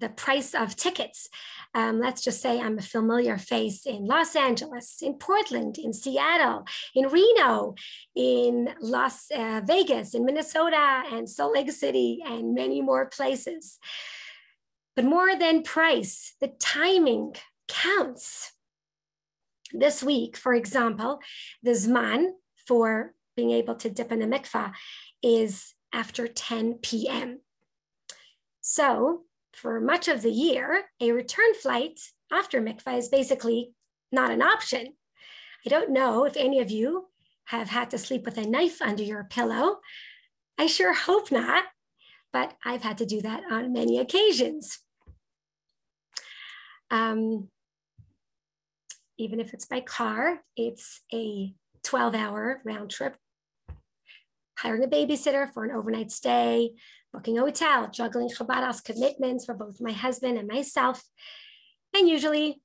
[0.00, 1.28] the price of tickets.
[1.74, 6.64] Um, let's just say I'm a familiar face in Los Angeles, in Portland, in Seattle,
[6.94, 7.74] in Reno,
[8.16, 13.78] in Las uh, Vegas, in Minnesota, and Salt Lake City, and many more places.
[14.96, 17.34] But more than price, the timing
[17.68, 18.52] counts.
[19.72, 21.20] This week, for example,
[21.62, 22.30] the Zman
[22.66, 24.72] for being able to dip in a mikvah
[25.22, 27.40] is after 10 p.m.
[28.60, 29.22] So
[29.52, 32.00] for much of the year, a return flight
[32.32, 33.72] after mikvah is basically
[34.12, 34.94] not an option.
[35.66, 37.08] I don't know if any of you
[37.46, 39.78] have had to sleep with a knife under your pillow.
[40.58, 41.64] I sure hope not,
[42.32, 44.78] but I've had to do that on many occasions.
[46.90, 47.48] Um,
[49.18, 53.16] even if it's by car, it's a 12 hour round trip.
[54.60, 56.72] Hiring a babysitter for an overnight stay,
[57.14, 61.02] booking a hotel, juggling Chabad commitments for both my husband and myself,
[61.96, 62.60] and usually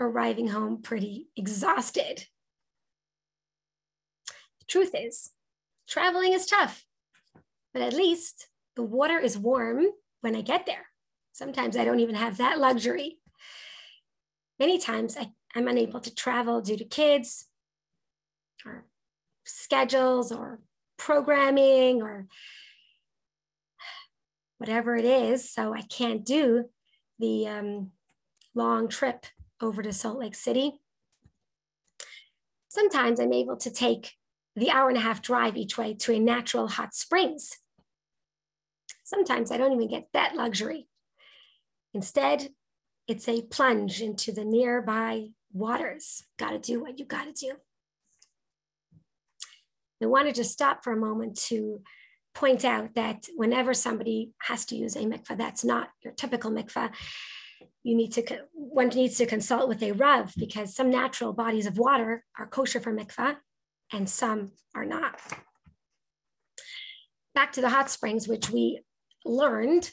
[0.00, 2.26] arriving home pretty exhausted.
[4.58, 5.30] The truth is,
[5.88, 6.84] traveling is tough,
[7.72, 9.86] but at least the water is warm
[10.22, 10.86] when I get there.
[11.32, 13.18] Sometimes I don't even have that luxury.
[14.58, 17.46] Many times I, I'm unable to travel due to kids
[18.64, 18.86] or
[19.44, 20.60] schedules or
[20.96, 22.26] programming or
[24.58, 25.50] whatever it is.
[25.50, 26.66] So I can't do
[27.18, 27.90] the um,
[28.54, 29.26] long trip
[29.60, 30.72] over to Salt Lake City.
[32.68, 34.12] Sometimes I'm able to take
[34.54, 37.58] the hour and a half drive each way to a natural hot springs.
[39.04, 40.88] Sometimes I don't even get that luxury.
[41.94, 42.50] Instead,
[43.06, 46.24] it's a plunge into the nearby waters.
[46.38, 47.52] Got to do what you got to do.
[50.02, 51.80] I wanted to stop for a moment to
[52.34, 56.90] point out that whenever somebody has to use a mikvah, that's not your typical mikvah.
[57.82, 61.78] You need to, one needs to consult with a Rav because some natural bodies of
[61.78, 63.36] water are kosher for mikvah
[63.92, 65.18] and some are not.
[67.34, 68.82] Back to the hot springs, which we
[69.24, 69.90] learned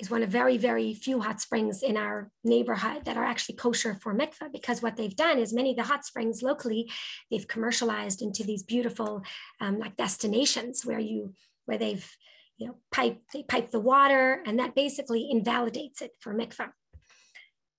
[0.00, 3.94] is one of very, very few hot springs in our neighborhood that are actually kosher
[4.00, 6.90] for mikvah because what they've done is many of the hot springs locally,
[7.30, 9.22] they've commercialized into these beautiful
[9.60, 11.34] um, like destinations where you
[11.66, 12.10] where they've
[12.56, 16.70] you know pipe they pipe the water and that basically invalidates it for mikvah.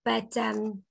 [0.06, 0.84] But um,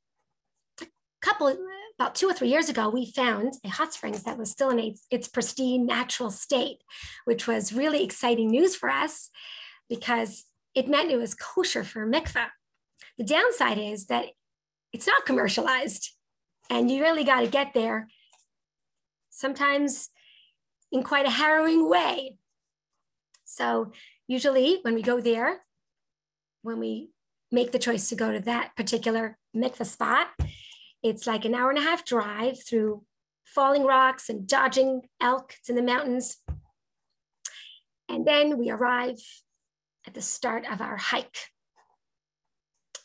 [0.81, 0.87] a
[1.23, 1.57] couple
[1.99, 4.79] about two or three years ago, we found a hot springs that was still in
[4.79, 6.79] its, its pristine natural state,
[7.27, 9.29] which was really exciting news for us
[9.91, 12.49] because it meant it was kosher for mikvah.
[13.19, 14.27] The downside is that
[14.93, 16.11] it's not commercialized.
[16.69, 18.09] And you really got to get there
[19.31, 20.11] sometimes
[20.93, 22.37] in quite a harrowing way.
[23.45, 23.93] So
[24.29, 25.63] usually when we go there,
[26.63, 27.11] when we
[27.51, 30.29] make the choice to go to that particular mikvah spot,
[31.03, 33.05] it's like an hour and a half drive through
[33.45, 35.55] falling rocks and dodging elk.
[35.59, 36.39] It's in the mountains.
[38.09, 39.21] And then we arrive
[40.07, 41.51] at the start of our hike.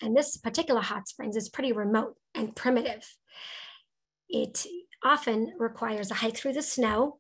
[0.02, 3.16] And this particular hot springs is pretty remote and primitive.
[4.30, 4.66] It
[5.04, 7.20] often requires a hike through the snow.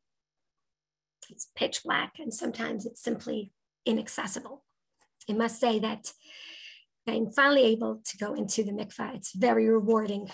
[1.29, 3.51] It's pitch black, and sometimes it's simply
[3.85, 4.63] inaccessible.
[5.29, 6.11] I must say that
[7.07, 9.15] I'm finally able to go into the mikvah.
[9.15, 10.29] It's very rewarding.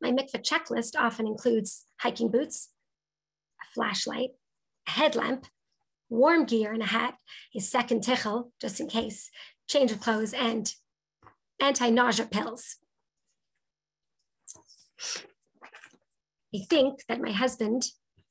[0.00, 2.70] My mikvah checklist often includes hiking boots,
[3.62, 4.30] a flashlight,
[4.86, 5.46] a headlamp,
[6.08, 7.14] warm gear and a hat,
[7.54, 9.30] a second tichel, just in case,
[9.68, 10.72] change of clothes, and
[11.60, 12.76] anti-nausea pills.
[16.54, 17.86] I think that my husband,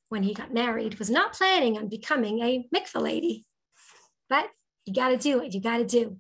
[0.10, 3.46] when he got married, was not planning on becoming a mikvah lady,
[4.30, 4.50] but
[4.86, 5.54] you got to do it.
[5.54, 6.18] You got to do.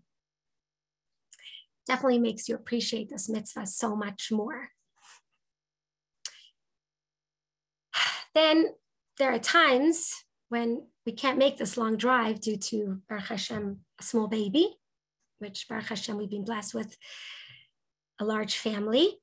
[1.87, 4.69] Definitely makes you appreciate this mitzvah so much more.
[8.35, 8.69] Then
[9.19, 10.11] there are times
[10.53, 14.77] when we can't make this long drive due to Baruch Hashem, a small baby,
[15.39, 16.95] which Baruch Hashem, we've been blessed with
[18.21, 19.17] a large family.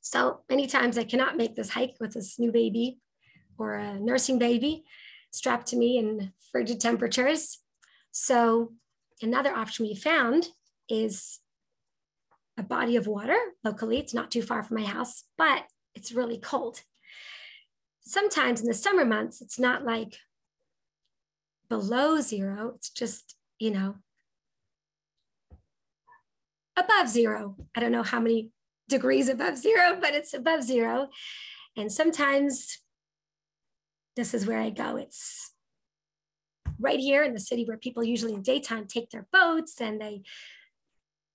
[0.00, 3.00] So many times I cannot make this hike with this new baby
[3.58, 4.84] or a nursing baby
[5.32, 7.58] strapped to me in frigid temperatures.
[8.12, 8.74] So
[9.20, 10.50] another option we found
[10.88, 11.40] is
[12.56, 13.98] a body of water locally.
[13.98, 15.64] It's not too far from my house, but
[15.96, 16.82] it's really cold.
[18.02, 20.18] Sometimes in the summer months, it's not like
[21.68, 23.96] below zero, it's just, you know,
[26.76, 27.56] above zero.
[27.74, 28.50] I don't know how many
[28.88, 31.08] degrees above zero, but it's above zero.
[31.76, 32.78] And sometimes
[34.16, 34.96] this is where I go.
[34.96, 35.52] It's
[36.78, 40.22] right here in the city where people usually in daytime take their boats and they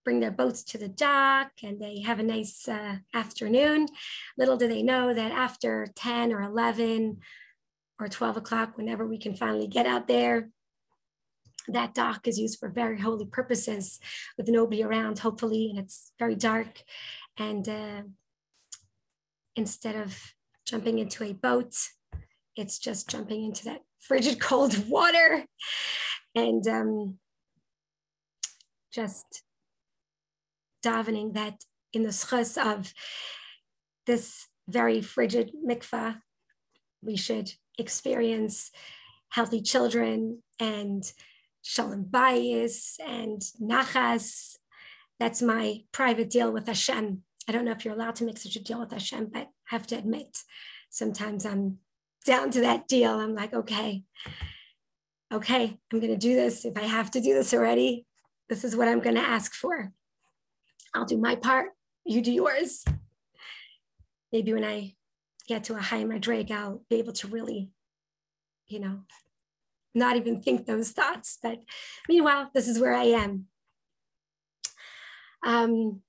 [0.06, 3.88] bring their boats to the dock and they have a nice uh, afternoon.
[4.38, 7.18] Little do they know that after 10 or 11
[8.00, 10.50] or 12 o'clock, whenever we can finally get out there,
[11.68, 14.00] that dock is used for very holy purposes
[14.38, 16.84] with nobody around, hopefully, and it's very dark.
[17.38, 18.02] And uh,
[19.56, 20.36] instead of
[20.66, 21.76] jumping into a boat,
[22.56, 25.46] it's just jumping into that frigid cold water
[26.36, 27.18] and um,
[28.94, 29.44] just
[30.90, 31.56] davening that
[31.94, 32.94] in the zchus of
[34.06, 36.22] this very frigid mikvah,
[37.02, 38.72] we should experience
[39.30, 41.12] healthy children and
[41.62, 44.58] shalom bayis and nachas.
[45.20, 47.24] That's my private deal with Hashem.
[47.48, 49.76] I don't know if you're allowed to make such a deal with Hashem, but I
[49.76, 50.38] have to admit,
[50.90, 51.80] sometimes I'm
[52.26, 53.20] down to that deal.
[53.20, 54.04] I'm like, okay,
[55.32, 56.66] okay, I'm going to do this.
[56.66, 58.06] If I have to do this already,
[58.50, 59.92] this is what I'm going to ask for.
[60.96, 61.72] I'll do my part,
[62.06, 62.86] you do yours.
[64.32, 64.96] Maybe when I
[65.48, 67.70] get to a high Drake, I'll be able to really,
[68.68, 69.02] you know,
[69.94, 71.38] not even think those thoughts.
[71.44, 71.60] But
[72.08, 73.46] meanwhile, this is where I am.
[75.46, 76.02] Um,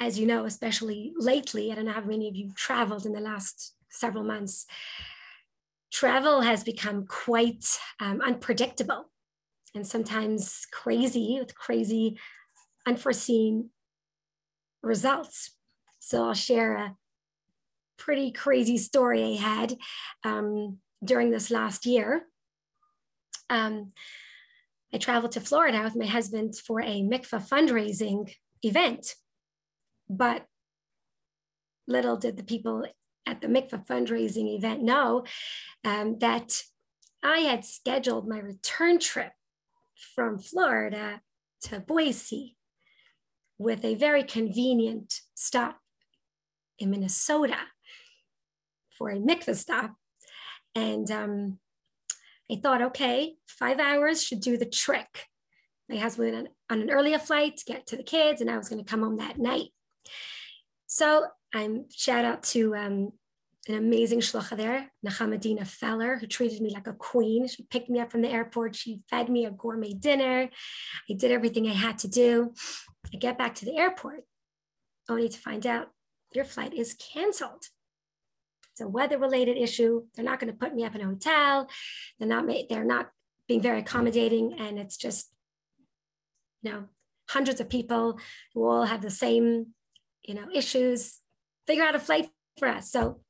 [0.00, 3.20] as you know, especially lately, I don't know how many of you traveled in the
[3.20, 4.66] last several months.
[5.92, 9.10] Travel has become quite um, unpredictable
[9.74, 12.18] and sometimes crazy with crazy,
[12.86, 13.70] unforeseen
[14.82, 15.56] results.
[15.98, 16.96] So I'll share a
[17.98, 19.76] pretty crazy story I had
[20.24, 22.26] um, during this last year.
[23.50, 23.88] Um,
[24.92, 29.14] I traveled to Florida with my husband for a mikvah fundraising event,
[30.08, 30.46] but
[31.86, 32.86] little did the people
[33.26, 35.24] at the mikvah fundraising event know
[35.84, 36.62] um, that
[37.22, 39.32] I had scheduled my return trip
[40.14, 41.20] from Florida
[41.62, 42.56] to Boise
[43.58, 45.78] with a very convenient stop
[46.78, 47.58] in Minnesota
[48.96, 49.94] for a mikvah stop.
[50.74, 51.58] And um,
[52.50, 55.26] I thought, okay, five hours should do the trick.
[55.88, 58.58] My husband went on, on an earlier flight to get to the kids, and I
[58.58, 59.70] was going to come home that night.
[60.86, 63.12] So I'm shout out to um,
[63.68, 67.48] an amazing shlucha there, Nechama Dina Feller, who treated me like a queen.
[67.48, 68.76] She picked me up from the airport.
[68.76, 70.48] She fed me a gourmet dinner.
[71.10, 72.54] I did everything I had to do.
[73.12, 74.24] I get back to the airport,
[75.08, 75.88] only to find out
[76.32, 77.64] your flight is canceled.
[78.72, 80.04] It's a weather-related issue.
[80.14, 81.68] They're not going to put me up in a hotel.
[82.18, 82.46] They're not.
[82.68, 83.10] They're not
[83.48, 85.32] being very accommodating, and it's just,
[86.62, 86.84] you know,
[87.30, 88.18] hundreds of people
[88.52, 89.68] who all have the same
[90.26, 91.20] you know, issues,
[91.66, 92.90] figure out a flight for us.
[92.90, 93.20] So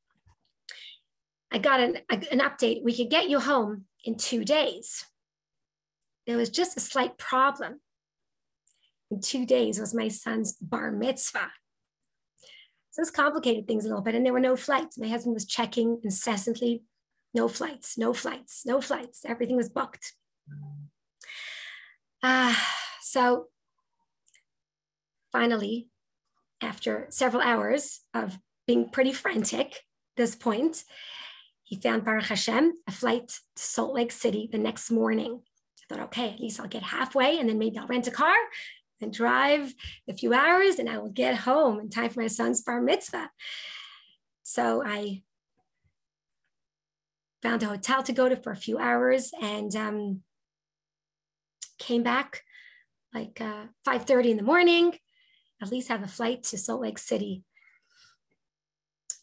[1.52, 2.82] I got an, an update.
[2.82, 5.04] We could get you home in two days.
[6.26, 7.80] There was just a slight problem.
[9.10, 11.52] In two days was my son's bar mitzvah.
[12.90, 14.98] So this complicated things a little bit, and there were no flights.
[14.98, 16.82] My husband was checking incessantly
[17.34, 19.24] no flights, no flights, no flights.
[19.24, 20.14] Everything was booked.
[22.22, 22.54] Uh,
[23.02, 23.48] so
[25.30, 25.88] finally,
[26.62, 29.82] after several hours of being pretty frantic,
[30.16, 30.84] this point,
[31.66, 35.40] he found Baruch Hashem a flight to Salt Lake City the next morning.
[35.90, 38.36] I thought, okay, at least I'll get halfway and then maybe I'll rent a car
[39.00, 39.74] and drive
[40.08, 43.30] a few hours and I will get home in time for my son's bar mitzvah.
[44.44, 45.22] So I
[47.42, 50.22] found a hotel to go to for a few hours and um,
[51.80, 52.42] came back
[53.12, 54.94] like uh, 5.30 in the morning,
[55.60, 57.42] at least have a flight to Salt Lake City.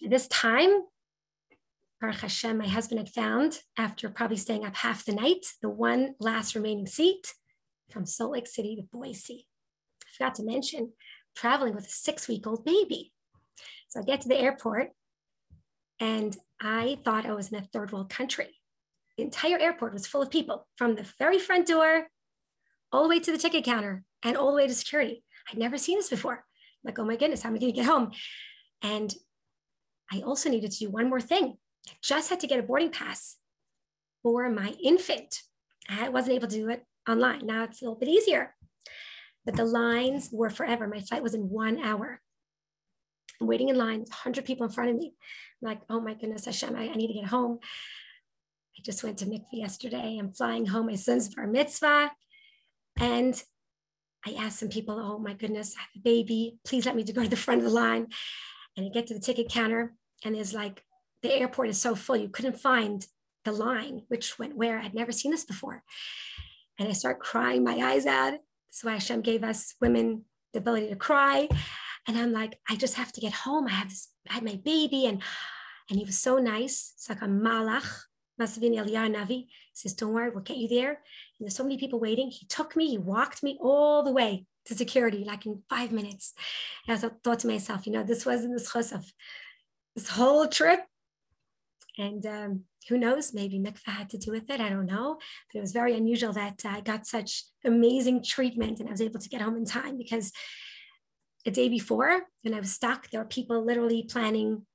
[0.03, 0.81] At this time,
[2.03, 6.15] Baruch Hashem, my husband had found, after probably staying up half the night, the one
[6.19, 7.33] last remaining seat
[7.89, 9.47] from Salt Lake City to Boise.
[10.03, 10.91] I forgot to mention,
[11.33, 13.13] traveling with a six week old baby.
[13.87, 14.89] So I get to the airport
[15.97, 18.49] and I thought I was in a third world country.
[19.15, 22.07] The entire airport was full of people from the very front door
[22.91, 25.23] all the way to the ticket counter and all the way to security.
[25.49, 26.33] I'd never seen this before.
[26.33, 28.11] I'm like, oh my goodness, how am I going to get home?
[28.81, 29.15] And
[30.11, 31.59] I also needed to do one more thing.
[31.87, 33.37] I just had to get a boarding pass
[34.21, 35.41] for my infant.
[35.89, 37.45] I wasn't able to do it online.
[37.45, 38.55] Now it's a little bit easier.
[39.45, 40.87] But the lines were forever.
[40.87, 42.21] My flight was in one hour.
[43.41, 45.13] I'm waiting in line, 100 people in front of me.
[45.61, 47.59] I'm like, oh my goodness, Hashem, I, I need to get home.
[48.77, 50.17] I just went to mikveh yesterday.
[50.17, 50.87] I'm flying home.
[50.87, 52.11] My son's bar mitzvah.
[52.99, 53.43] And
[54.25, 56.57] I asked some people, oh my goodness, I have a baby.
[56.65, 58.07] Please let me to go to the front of the line.
[58.77, 60.83] And I get to the ticket counter, and there's like,
[61.23, 63.07] the airport is so full, you couldn't find
[63.45, 64.79] the line, which went where.
[64.79, 65.83] I'd never seen this before.
[66.77, 68.35] And I start crying my eyes out.
[68.81, 71.47] Why Hashem gave us women the ability to cry.
[72.07, 73.67] And I'm like, I just have to get home.
[73.67, 75.21] I have this, I had my baby, and
[75.89, 76.93] and he was so nice.
[76.95, 77.87] It's like a malach,
[78.39, 79.47] Masavini Eliyah Navi.
[79.73, 80.89] Says, Don't worry, we'll get you there.
[80.89, 80.97] And
[81.41, 82.29] there's so many people waiting.
[82.29, 86.33] He took me, he walked me all the way to security, like in five minutes.
[86.87, 89.13] And I thought, to myself, you know, this wasn't the of
[89.95, 90.81] this whole trip.
[91.97, 94.59] And um, who knows, maybe mikvah had to do with it.
[94.59, 95.17] I don't know.
[95.51, 99.19] But it was very unusual that I got such amazing treatment and I was able
[99.19, 100.31] to get home in time because
[101.45, 104.65] a day before when I was stuck, there were people literally planning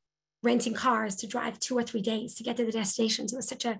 [0.43, 3.33] renting cars to drive two or three days to get to the destinations.
[3.33, 3.79] It was such a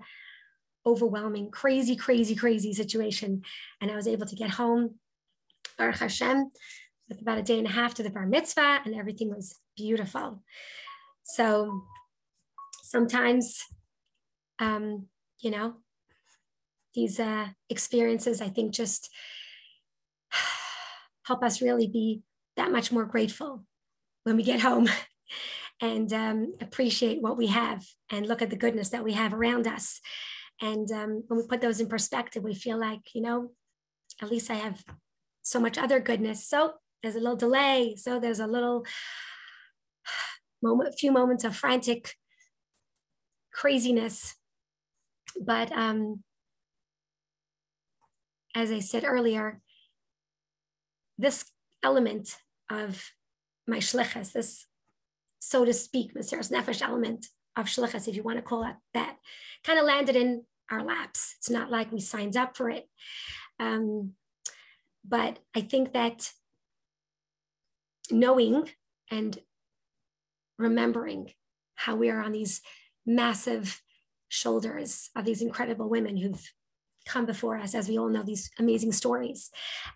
[0.85, 3.43] overwhelming, crazy, crazy, crazy situation.
[3.81, 4.95] And I was able to get home,
[5.77, 6.51] Baruch Hashem,
[7.07, 10.43] with about a day and a half to the bar mitzvah, and everything was beautiful.
[11.23, 11.83] So
[12.89, 13.65] sometimes,
[14.57, 15.05] um,
[15.39, 15.75] you know,
[16.95, 19.11] these uh, experiences, I think, just
[21.23, 22.23] help us really be
[22.57, 23.63] that much more grateful
[24.23, 24.89] when we get home
[25.81, 29.67] and um, appreciate what we have and look at the goodness that we have around
[29.67, 30.01] us.
[30.59, 33.51] And um, when we put those in perspective, we feel like, you know,
[34.19, 34.83] at least I have
[35.43, 36.45] so much other goodness.
[36.45, 36.73] So
[37.03, 37.95] there's a little delay.
[37.97, 38.83] So there's a little
[40.63, 42.15] moment, few moments of frantic
[43.53, 44.35] craziness.
[45.39, 46.23] But um,
[48.55, 49.61] as I said earlier,
[51.17, 51.45] this
[51.83, 52.37] element
[52.69, 53.11] of
[53.67, 54.65] my shlichus, this
[55.39, 59.17] so to speak, Mesiras Nefesh element of shlichus, if you want to call it that,
[59.63, 61.35] kind of landed in our laps.
[61.37, 62.87] It's not like we signed up for it.
[63.59, 64.13] Um,
[65.07, 66.31] but I think that
[68.11, 68.69] knowing
[69.09, 69.37] and
[70.57, 71.31] remembering
[71.75, 72.61] how we are on these
[73.09, 73.81] massive
[74.29, 76.51] shoulders of these incredible women who've
[77.05, 79.49] come before us, as we all know these amazing stories,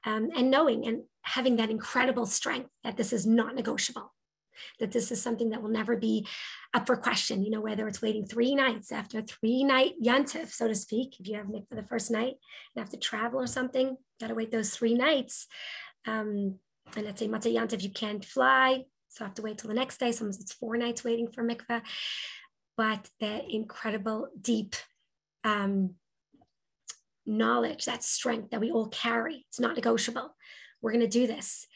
[0.05, 4.13] um, and knowing and having that incredible strength that this is not negotiable
[4.79, 6.27] that this is something that will never be
[6.73, 10.67] up for question, you know, whether it's waiting three nights after three night yontif, so
[10.67, 12.35] to speak, if you have Nick for the first night
[12.75, 15.47] and have to travel or something, got to wait those three nights.
[16.05, 16.59] Um,
[16.95, 19.75] and let's say Motzei yontif, you can't fly, so I have to wait till the
[19.75, 20.11] next day.
[20.11, 21.81] Sometimes it's four nights waiting for mikveh,
[22.77, 24.75] but that incredible, deep
[25.43, 25.95] um,
[27.25, 30.35] knowledge, that strength that we all carry, it's not negotiable.
[30.81, 31.67] We're going to do this.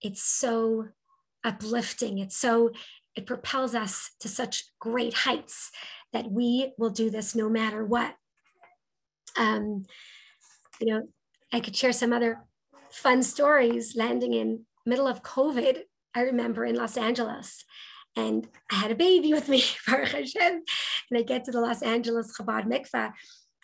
[0.00, 0.88] It's so
[1.44, 2.18] uplifting.
[2.18, 2.70] It's so,
[3.14, 5.70] it propels us to such great heights
[6.12, 8.14] that we will do this no matter what.
[9.36, 9.84] Um,
[10.80, 11.08] you know,
[11.52, 12.44] I could share some other
[12.90, 15.82] fun stories landing in middle of COVID
[16.14, 17.64] I remember in Los Angeles,
[18.16, 20.62] and I had a baby with me, Baruch Hashem.
[21.10, 23.12] And I get to the Los Angeles Chabad mikvah,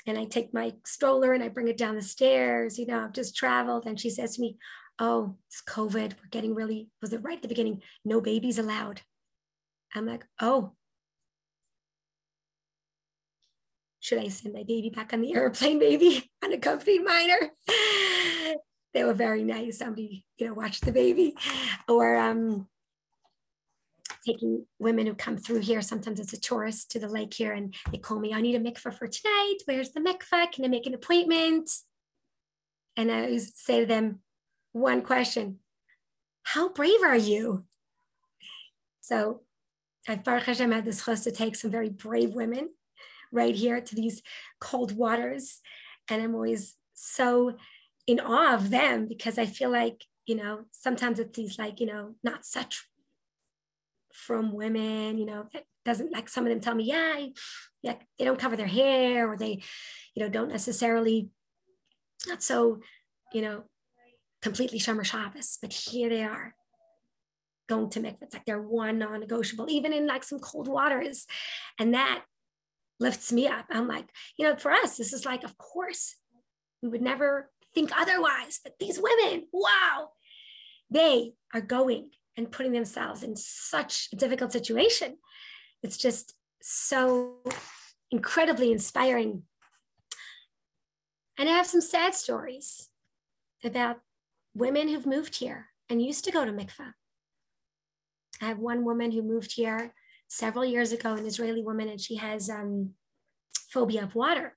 [0.06, 2.78] and I take my stroller and I bring it down the stairs.
[2.78, 3.86] You know, I've just traveled.
[3.86, 4.56] And she says to me,
[4.98, 6.14] Oh, it's COVID.
[6.14, 7.82] We're getting really, was it right at the beginning?
[8.04, 9.02] No babies allowed.
[9.94, 10.72] I'm like, Oh,
[14.00, 17.50] should I send my baby back on the airplane, baby, unaccompanied minor?
[18.94, 19.78] they were very nice.
[19.78, 21.36] Somebody, you know, watched the baby.
[21.86, 22.66] Or um,
[24.28, 25.80] taking women who come through here.
[25.80, 28.60] Sometimes it's a tourist to the lake here and they call me, I need a
[28.60, 29.56] mikvah for tonight.
[29.64, 30.52] Where's the mikvah?
[30.52, 31.70] Can I make an appointment?
[32.96, 34.20] And I always say to them,
[34.72, 35.60] one question,
[36.42, 37.64] how brave are you?
[39.00, 39.42] So
[40.06, 42.70] at Baruch Hashem, had this chus to take some very brave women
[43.32, 44.22] right here to these
[44.60, 45.60] cold waters.
[46.10, 47.56] And I'm always so
[48.06, 51.86] in awe of them because I feel like, you know, sometimes it's these like, you
[51.86, 52.86] know, not such
[54.12, 57.26] from women, you know, that doesn't like some of them tell me, yeah,
[57.82, 59.62] yeah, they don't cover their hair or they,
[60.14, 61.30] you know, don't necessarily
[62.26, 62.80] not so,
[63.32, 63.64] you know,
[64.42, 66.54] completely Shomer Shabbos, but here they are
[67.68, 68.22] going to mikvah.
[68.22, 71.26] It's like they're one non-negotiable, even in like some cold waters.
[71.78, 72.24] And that
[72.98, 73.66] lifts me up.
[73.70, 76.16] I'm like, you know, for us, this is like, of course,
[76.82, 78.60] we would never think otherwise.
[78.62, 80.10] But these women, wow,
[80.90, 85.18] they are going and putting themselves in such a difficult situation.
[85.82, 87.34] It's just so
[88.12, 89.42] incredibly inspiring.
[91.36, 92.88] And I have some sad stories
[93.64, 93.98] about
[94.54, 96.94] women who've moved here and used to go to mikvah.
[98.40, 99.92] I have one woman who moved here
[100.28, 102.90] several years ago, an Israeli woman, and she has um,
[103.68, 104.56] phobia of water.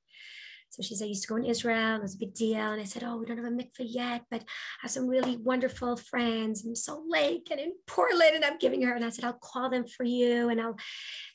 [0.72, 2.72] So she said, I used to go in Israel, it was a big deal.
[2.72, 4.46] And I said, Oh, we don't have a mikveh yet, but I
[4.84, 8.36] have some really wonderful friends in Salt Lake and in Portland.
[8.36, 10.48] And I'm giving her, and I said, I'll call them for you.
[10.48, 10.78] And I'll,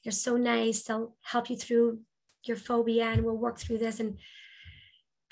[0.02, 0.82] they're so nice.
[0.84, 2.00] They'll help you through
[2.44, 4.00] your phobia and we'll work through this.
[4.00, 4.18] And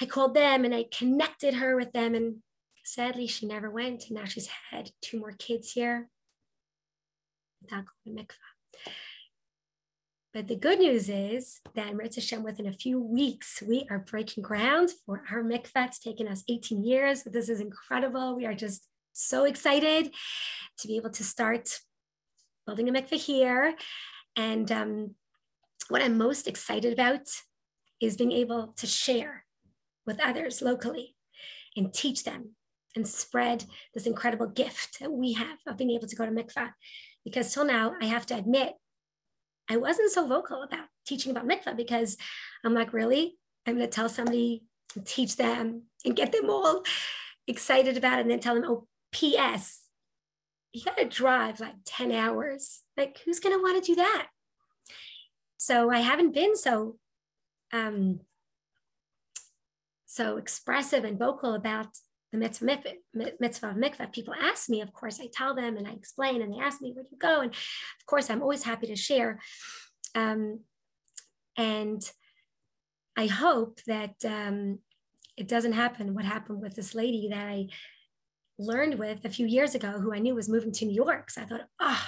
[0.00, 2.14] I called them and I connected her with them.
[2.14, 2.36] And
[2.84, 4.05] sadly, she never went.
[4.09, 6.11] And now she's had two more kids here
[7.62, 8.90] without going to mikveh.
[10.35, 14.43] But the good news is that Mirz Hashem, within a few weeks, we are breaking
[14.43, 15.87] ground for our mikvah.
[15.87, 18.35] It's taken us 18 years, but this is incredible.
[18.35, 20.12] We are just so excited
[20.78, 21.78] to be able to start
[22.66, 23.76] building a mikvah here.
[24.35, 25.14] And um,
[25.89, 27.28] what I'm most excited about
[28.01, 29.45] is being able to share
[30.05, 31.14] with others locally
[31.76, 32.57] and teach them
[32.97, 36.72] and spread this incredible gift that we have of being able to go to mikvah.
[37.24, 38.74] Because till now, I have to admit,
[39.68, 42.16] I wasn't so vocal about teaching about mikvah because
[42.64, 43.36] I'm like, really?
[43.66, 44.64] I'm going to tell somebody
[45.04, 46.82] teach them and get them all
[47.46, 49.82] excited about it and then tell them, oh, P.S.
[50.72, 52.82] You got to drive like 10 hours.
[52.96, 54.28] Like, who's going to want to do that?
[55.56, 56.96] So I haven't been so
[57.72, 58.20] um,
[60.06, 61.88] so expressive and vocal about
[62.35, 62.41] the
[63.41, 64.12] mitzvah, of mikvah.
[64.12, 66.93] People ask me, of course, I tell them and I explain, and they ask me,
[66.93, 67.41] where do you go?
[67.41, 69.39] And of course, I'm always happy to share.
[70.14, 70.61] Um,
[71.57, 72.03] and
[73.16, 74.80] I hope that um,
[75.37, 77.68] it doesn't happen what happened with this lady that I
[78.59, 81.30] learned with a few years ago, who I knew was moving to New York.
[81.30, 82.07] So I thought, oh,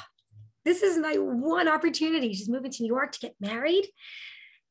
[0.65, 2.33] this is my one opportunity.
[2.33, 3.87] She's moving to New York to get married.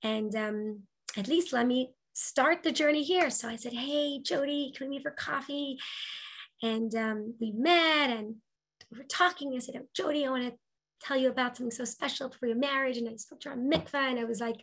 [0.04, 0.82] And um,
[1.16, 3.30] at least let me start the journey here.
[3.30, 5.78] So I said, Hey, Jody, can we meet for coffee?
[6.64, 8.36] And um, we met and
[8.92, 9.54] we were talking.
[9.56, 10.54] I said, oh, Jody, I want to
[11.02, 12.98] tell you about something so special for your marriage.
[12.98, 14.56] And I spoke to her on mikvah and I was like,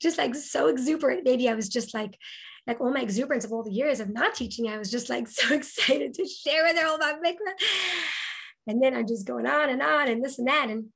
[0.00, 1.24] just like so exuberant.
[1.24, 2.18] Maybe I was just like,
[2.66, 5.28] like all my exuberance of all the years of not teaching, I was just like
[5.28, 7.54] so excited to share with her all about mikvah.
[8.66, 10.70] And then I'm just going on and on and this and that.
[10.70, 10.86] And,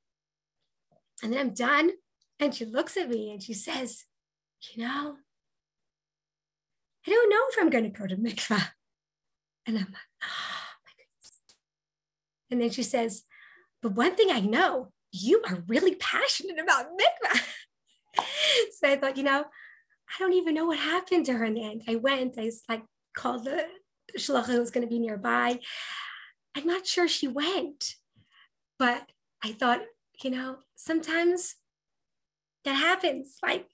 [1.22, 1.90] and then I'm done.
[2.40, 4.04] And she looks at me and she says,
[4.72, 5.16] you know,
[7.10, 8.68] I don't know if I'm going to go to mikvah.
[9.66, 11.32] And I'm like, oh my goodness.
[12.50, 13.24] And then she says,
[13.82, 17.40] but one thing I know, you are really passionate about mikvah.
[18.78, 21.64] so I thought, you know, I don't even know what happened to her in the
[21.64, 21.82] end.
[21.88, 22.82] I went, I like
[23.16, 23.64] called the,
[24.16, 25.58] shlucha who was going to be nearby.
[26.54, 27.96] I'm not sure she went,
[28.78, 29.10] but
[29.42, 29.82] I thought,
[30.22, 31.56] you know, sometimes
[32.64, 33.36] that happens.
[33.42, 33.66] Like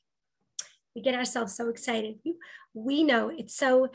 [0.94, 2.16] we get ourselves so excited.
[2.24, 2.36] We
[2.76, 3.88] know it's so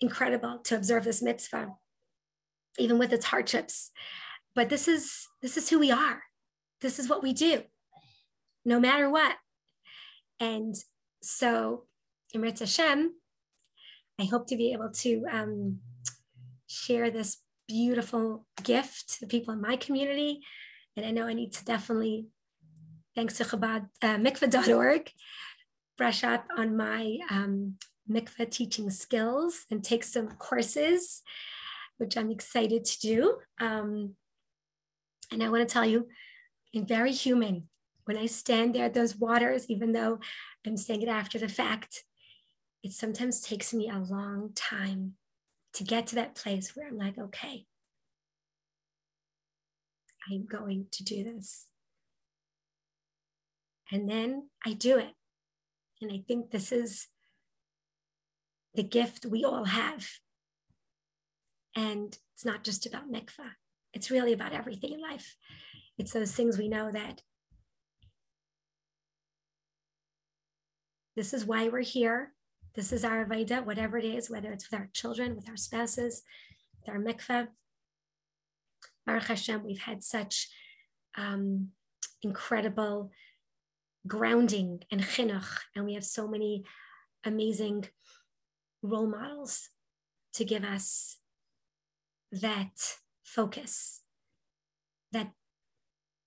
[0.00, 1.74] incredible to observe this mitzvah,
[2.78, 3.90] even with its hardships.
[4.54, 6.22] But this is this is who we are.
[6.80, 7.62] This is what we do,
[8.64, 9.36] no matter what.
[10.40, 10.74] And
[11.22, 11.84] so,
[12.32, 13.12] in Mirz Hashem,
[14.20, 15.80] I hope to be able to um,
[16.68, 20.40] share this beautiful gift to the people in my community.
[20.96, 22.26] And I know I need to definitely,
[23.14, 25.12] thanks to Chabad, uh, mikvah.org,
[25.96, 27.74] brush up on my um,
[28.10, 31.22] mikvah teaching skills and take some courses,
[31.98, 33.36] which I'm excited to do.
[33.60, 34.14] Um,
[35.30, 36.08] and I want to tell you,
[36.74, 37.68] I'm very human.
[38.04, 40.20] When I stand there at those waters, even though
[40.66, 42.04] I'm saying it after the fact,
[42.82, 45.14] it sometimes takes me a long time
[45.74, 47.66] to get to that place where I'm like, okay,
[50.30, 51.66] I'm going to do this.
[53.90, 55.12] And then I do it.
[56.00, 57.08] And I think this is
[58.78, 60.06] the gift we all have.
[61.74, 63.56] And it's not just about mikvah,
[63.92, 65.34] it's really about everything in life.
[65.98, 67.22] It's those things we know that
[71.16, 72.34] this is why we're here.
[72.76, 76.22] This is our Avodah, whatever it is, whether it's with our children, with our spouses,
[76.78, 77.48] with our mikveh.
[79.04, 80.48] Baruch Hashem, we've had such
[81.16, 81.70] um,
[82.22, 83.10] incredible
[84.06, 86.62] grounding and chinuch, and we have so many
[87.24, 87.88] amazing
[88.82, 89.70] role models
[90.34, 91.18] to give us
[92.32, 94.02] that focus,
[95.12, 95.30] that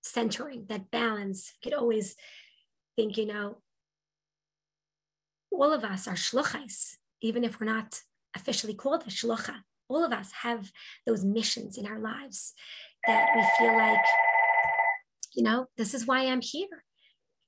[0.02, 1.52] centering, that balance.
[1.54, 2.16] You could always
[2.96, 3.58] think, you know,
[5.50, 8.00] all of us are shluchais, even if we're not
[8.34, 9.62] officially called a shlucha.
[9.88, 10.72] All of us have
[11.06, 12.54] those missions in our lives
[13.06, 14.04] that we feel like,
[15.34, 16.84] you know, this is why I'm here.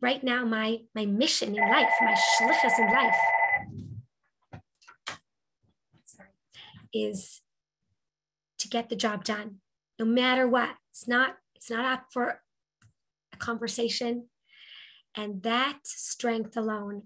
[0.00, 3.16] Right now, my my mission in life, my shlichus in life,
[6.94, 7.42] is
[8.58, 9.56] to get the job done,
[9.98, 10.76] no matter what.
[10.90, 12.40] It's not it's not up for
[13.32, 14.28] a conversation,
[15.14, 17.02] and that strength alone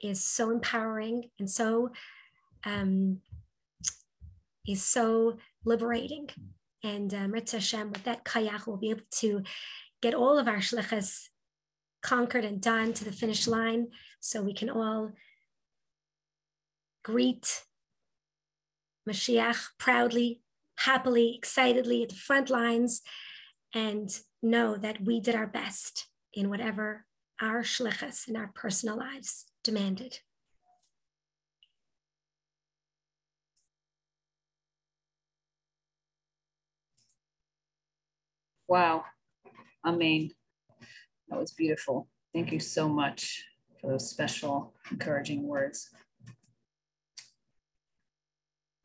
[0.00, 1.90] is so empowering and so
[2.64, 3.20] um,
[4.66, 6.30] is so liberating.
[6.84, 9.42] And um, Hashem, with that kayak, we'll be able to
[10.00, 11.28] get all of our shlichus
[12.02, 13.88] conquered and done to the finish line
[14.20, 15.10] so we can all
[17.02, 17.64] greet
[19.08, 20.42] Mashiach proudly,
[20.76, 23.02] happily, excitedly at the front lines
[23.74, 27.06] and know that we did our best in whatever
[27.40, 30.20] our shlichus in our personal lives demanded.
[38.68, 39.04] Wow.
[39.84, 40.30] Amen.
[41.28, 42.08] That was beautiful.
[42.34, 43.42] Thank you so much
[43.80, 45.90] for those special, encouraging words.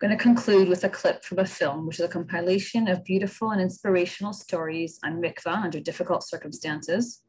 [0.03, 3.05] I'm going to conclude with a clip from a film, which is a compilation of
[3.05, 7.21] beautiful and inspirational stories on mikvah under difficult circumstances.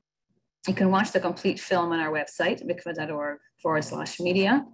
[0.66, 4.66] You can watch the complete film on our website, mikvah.org forward slash media.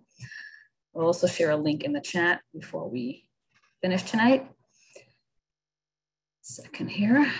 [0.94, 3.26] We'll also share a link in the chat before we
[3.82, 4.50] finish tonight.
[6.40, 7.30] Second here.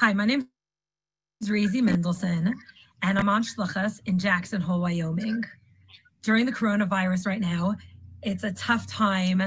[0.00, 0.48] Hi, my name
[1.42, 2.54] is Raizy Mendelson,
[3.02, 5.44] and I'm on Shlichus in Jackson Hole, Wyoming
[6.22, 7.74] during the coronavirus right now,
[8.22, 9.42] it's a tough time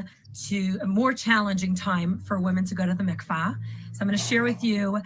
[0.47, 3.56] to a more challenging time for women to go to the mikvah.
[3.91, 4.99] So I'm going to share with you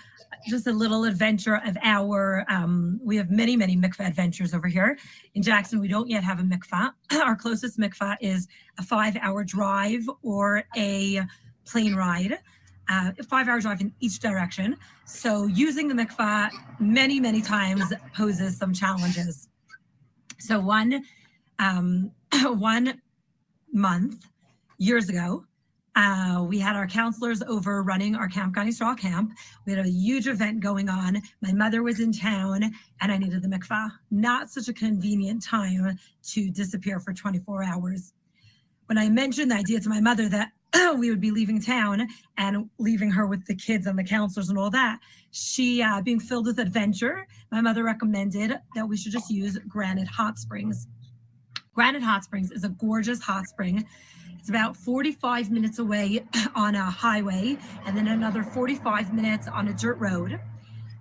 [0.48, 2.46] just a little adventure of our.
[2.48, 4.98] Um, we have many, many mikvah adventures over here
[5.36, 5.82] in Jackson.
[5.82, 6.92] We don't yet have a mikvah.
[7.22, 11.22] Our closest mikvah is a five-hour drive or a
[11.66, 12.38] plane ride.
[12.90, 14.78] Uh, five hour drive in each direction.
[15.06, 17.84] So using the mikvah many, many times
[18.16, 19.50] poses some challenges.
[20.40, 21.04] So one
[21.60, 22.12] um,
[22.44, 23.02] one
[23.74, 24.28] month
[24.78, 25.46] years ago,
[25.98, 29.32] uh, we had our counselors over running our Camp Gan Yisrael camp.
[29.66, 31.20] We had a huge event going on.
[31.42, 32.72] My mother was in town
[33.02, 33.90] and I needed the mikvah.
[34.12, 38.14] Not such a convenient time to disappear for 24 hours.
[38.86, 40.52] When I mentioned the idea to my mother that
[40.98, 42.08] we would be leaving town
[42.38, 45.00] and leaving her with the kids and the counselors and all that,
[45.32, 50.08] she, uh, being filled with adventure, my mother recommended that we should just use Granite
[50.08, 50.88] Hot Springs.
[51.74, 53.86] Granite Hot Springs is a gorgeous hot spring.
[54.40, 56.24] It's about 45 minutes away
[56.56, 60.40] on a highway and then another 45 minutes on a dirt road.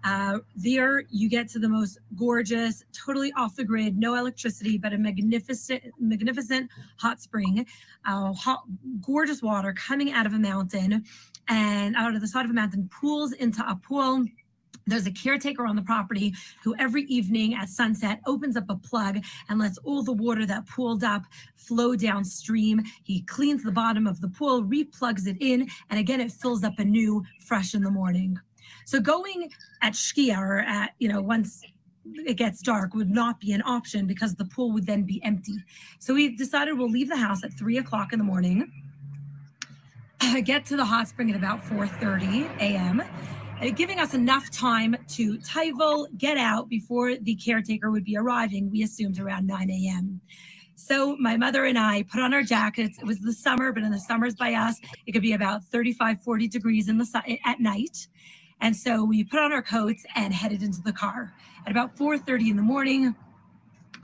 [0.06, 4.92] Uh, there you get to the most gorgeous, totally off the grid, no electricity, but
[4.92, 7.66] a magnificent, magnificent hot spring,
[8.06, 8.62] uh, hot,
[9.00, 11.04] gorgeous water coming out of a mountain
[11.48, 14.24] and out of the side of a mountain pools into a pool
[14.88, 16.32] there's a caretaker on the property
[16.62, 20.66] who every evening at sunset opens up a plug and lets all the water that
[20.68, 21.22] pooled up
[21.56, 22.82] flow downstream.
[23.02, 26.78] He cleans the bottom of the pool, replugs it in, and again, it fills up
[26.78, 28.38] anew fresh in the morning.
[28.86, 29.50] So going
[29.82, 31.60] at Shkia or at, you know, once
[32.14, 35.56] it gets dark would not be an option because the pool would then be empty.
[35.98, 38.70] So we decided we'll leave the house at three o'clock in the morning,
[40.44, 43.02] get to the hot spring at about 4:30 a.m.,
[43.60, 48.70] uh, giving us enough time to toivel get out before the caretaker would be arriving.
[48.70, 50.20] We assumed around 9 a.m.
[50.76, 53.00] So my mother and I put on our jackets.
[53.00, 56.22] It was the summer, but in the summers by us, it could be about 35,
[56.22, 58.06] 40 degrees in the at night.
[58.60, 61.32] And so we put on our coats and headed into the car.
[61.66, 63.14] At about 4:30 in the morning,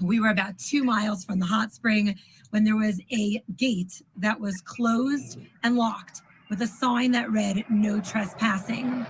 [0.00, 2.18] we were about two miles from the hot spring
[2.50, 7.64] when there was a gate that was closed and locked with a sign that read
[7.70, 9.06] no trespassing.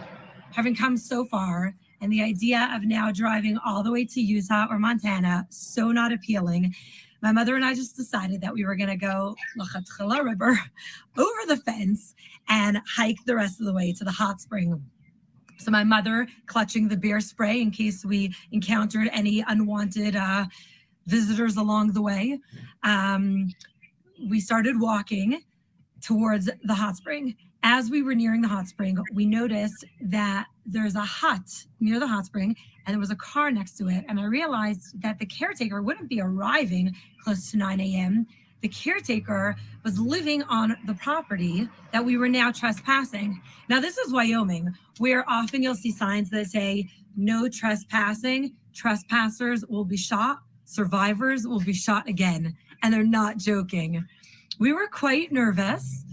[0.52, 4.66] Having come so far, and the idea of now driving all the way to Utah
[4.70, 6.74] or Montana, so not appealing,
[7.22, 10.56] my mother and I just decided that we were going to go Lechatchila ariber
[11.16, 12.14] over the fence
[12.48, 14.82] and hike the rest of the way to the hot spring.
[15.62, 20.46] So my mother clutching the bear spray in case we encountered any unwanted uh,
[21.06, 22.40] visitors along the way.
[22.82, 23.52] Um,
[24.28, 25.40] we started walking
[26.00, 27.36] towards the hot spring.
[27.62, 31.48] As we were nearing the hot spring, we noticed that there's a hut
[31.78, 32.56] near the hot spring
[32.86, 34.04] and there was a car next to it.
[34.08, 38.26] And I realized that the caretaker wouldn't be arriving close to 9 a.m.
[38.62, 43.42] The caretaker was living on the property that we were now trespassing.
[43.68, 49.84] Now, this is Wyoming, where often you'll see signs that say no trespassing, trespassers will
[49.84, 52.56] be shot, survivors will be shot again.
[52.82, 54.04] And they're not joking.
[54.58, 56.04] We were quite nervous.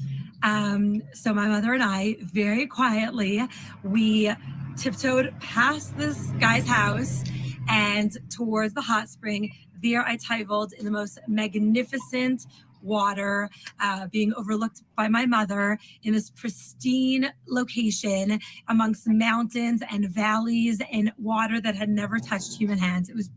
[0.42, 3.48] Um, so my mother and I very quietly,
[3.84, 4.34] we
[4.76, 7.24] tiptoed past this guy's house
[7.68, 9.52] and towards the hot spring.
[9.82, 12.46] There I titled in the most magnificent
[12.82, 13.50] water
[13.82, 21.12] uh, being overlooked by my mother in this pristine location amongst mountains and valleys and
[21.18, 23.10] water that had never touched human hands.
[23.10, 23.30] It was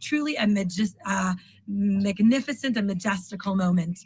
[0.00, 1.34] truly a magis- uh,
[1.66, 4.04] magnificent and majestical moment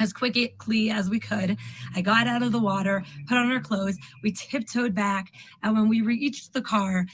[0.00, 1.56] as quickly as we could.
[1.94, 5.88] I got out of the water, put on our clothes, we tiptoed back, and when
[5.88, 7.06] we reached the car,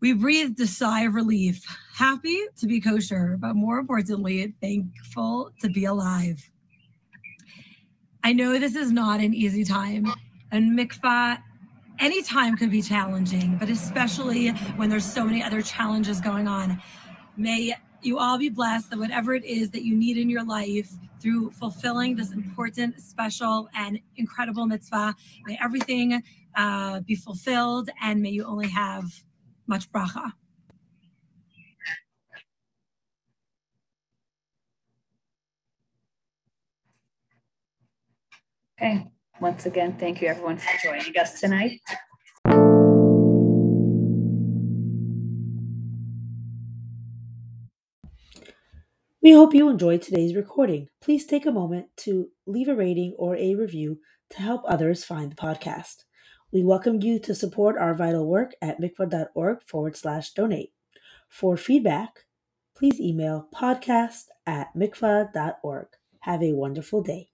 [0.00, 5.68] we breathed a sigh of relief, happy to be kosher, but more importantly, thankful to
[5.68, 6.50] be alive.
[8.24, 10.06] I know this is not an easy time,
[10.50, 11.42] and mikvah
[11.98, 16.80] any time could be challenging, but especially when there's so many other challenges going on.
[17.36, 20.90] May you all be blessed that whatever it is that you need in your life
[21.20, 26.22] through fulfilling this important, special, and incredible mitzvah, may everything
[26.56, 29.04] uh, be fulfilled and may you only have
[29.70, 30.32] much bracha.
[38.76, 39.10] Okay,
[39.40, 41.80] once again, thank you everyone for joining us tonight.
[49.22, 50.88] We hope you enjoyed today's recording.
[51.00, 54.00] Please take a moment to leave a rating or a review
[54.30, 56.04] to help others find the podcast.
[56.52, 60.72] We welcome you to support our vital work at mikvah.org forward slash donate.
[61.28, 62.24] For feedback,
[62.76, 65.86] please email podcast at mikvah.org.
[66.20, 67.30] Have a wonderful day.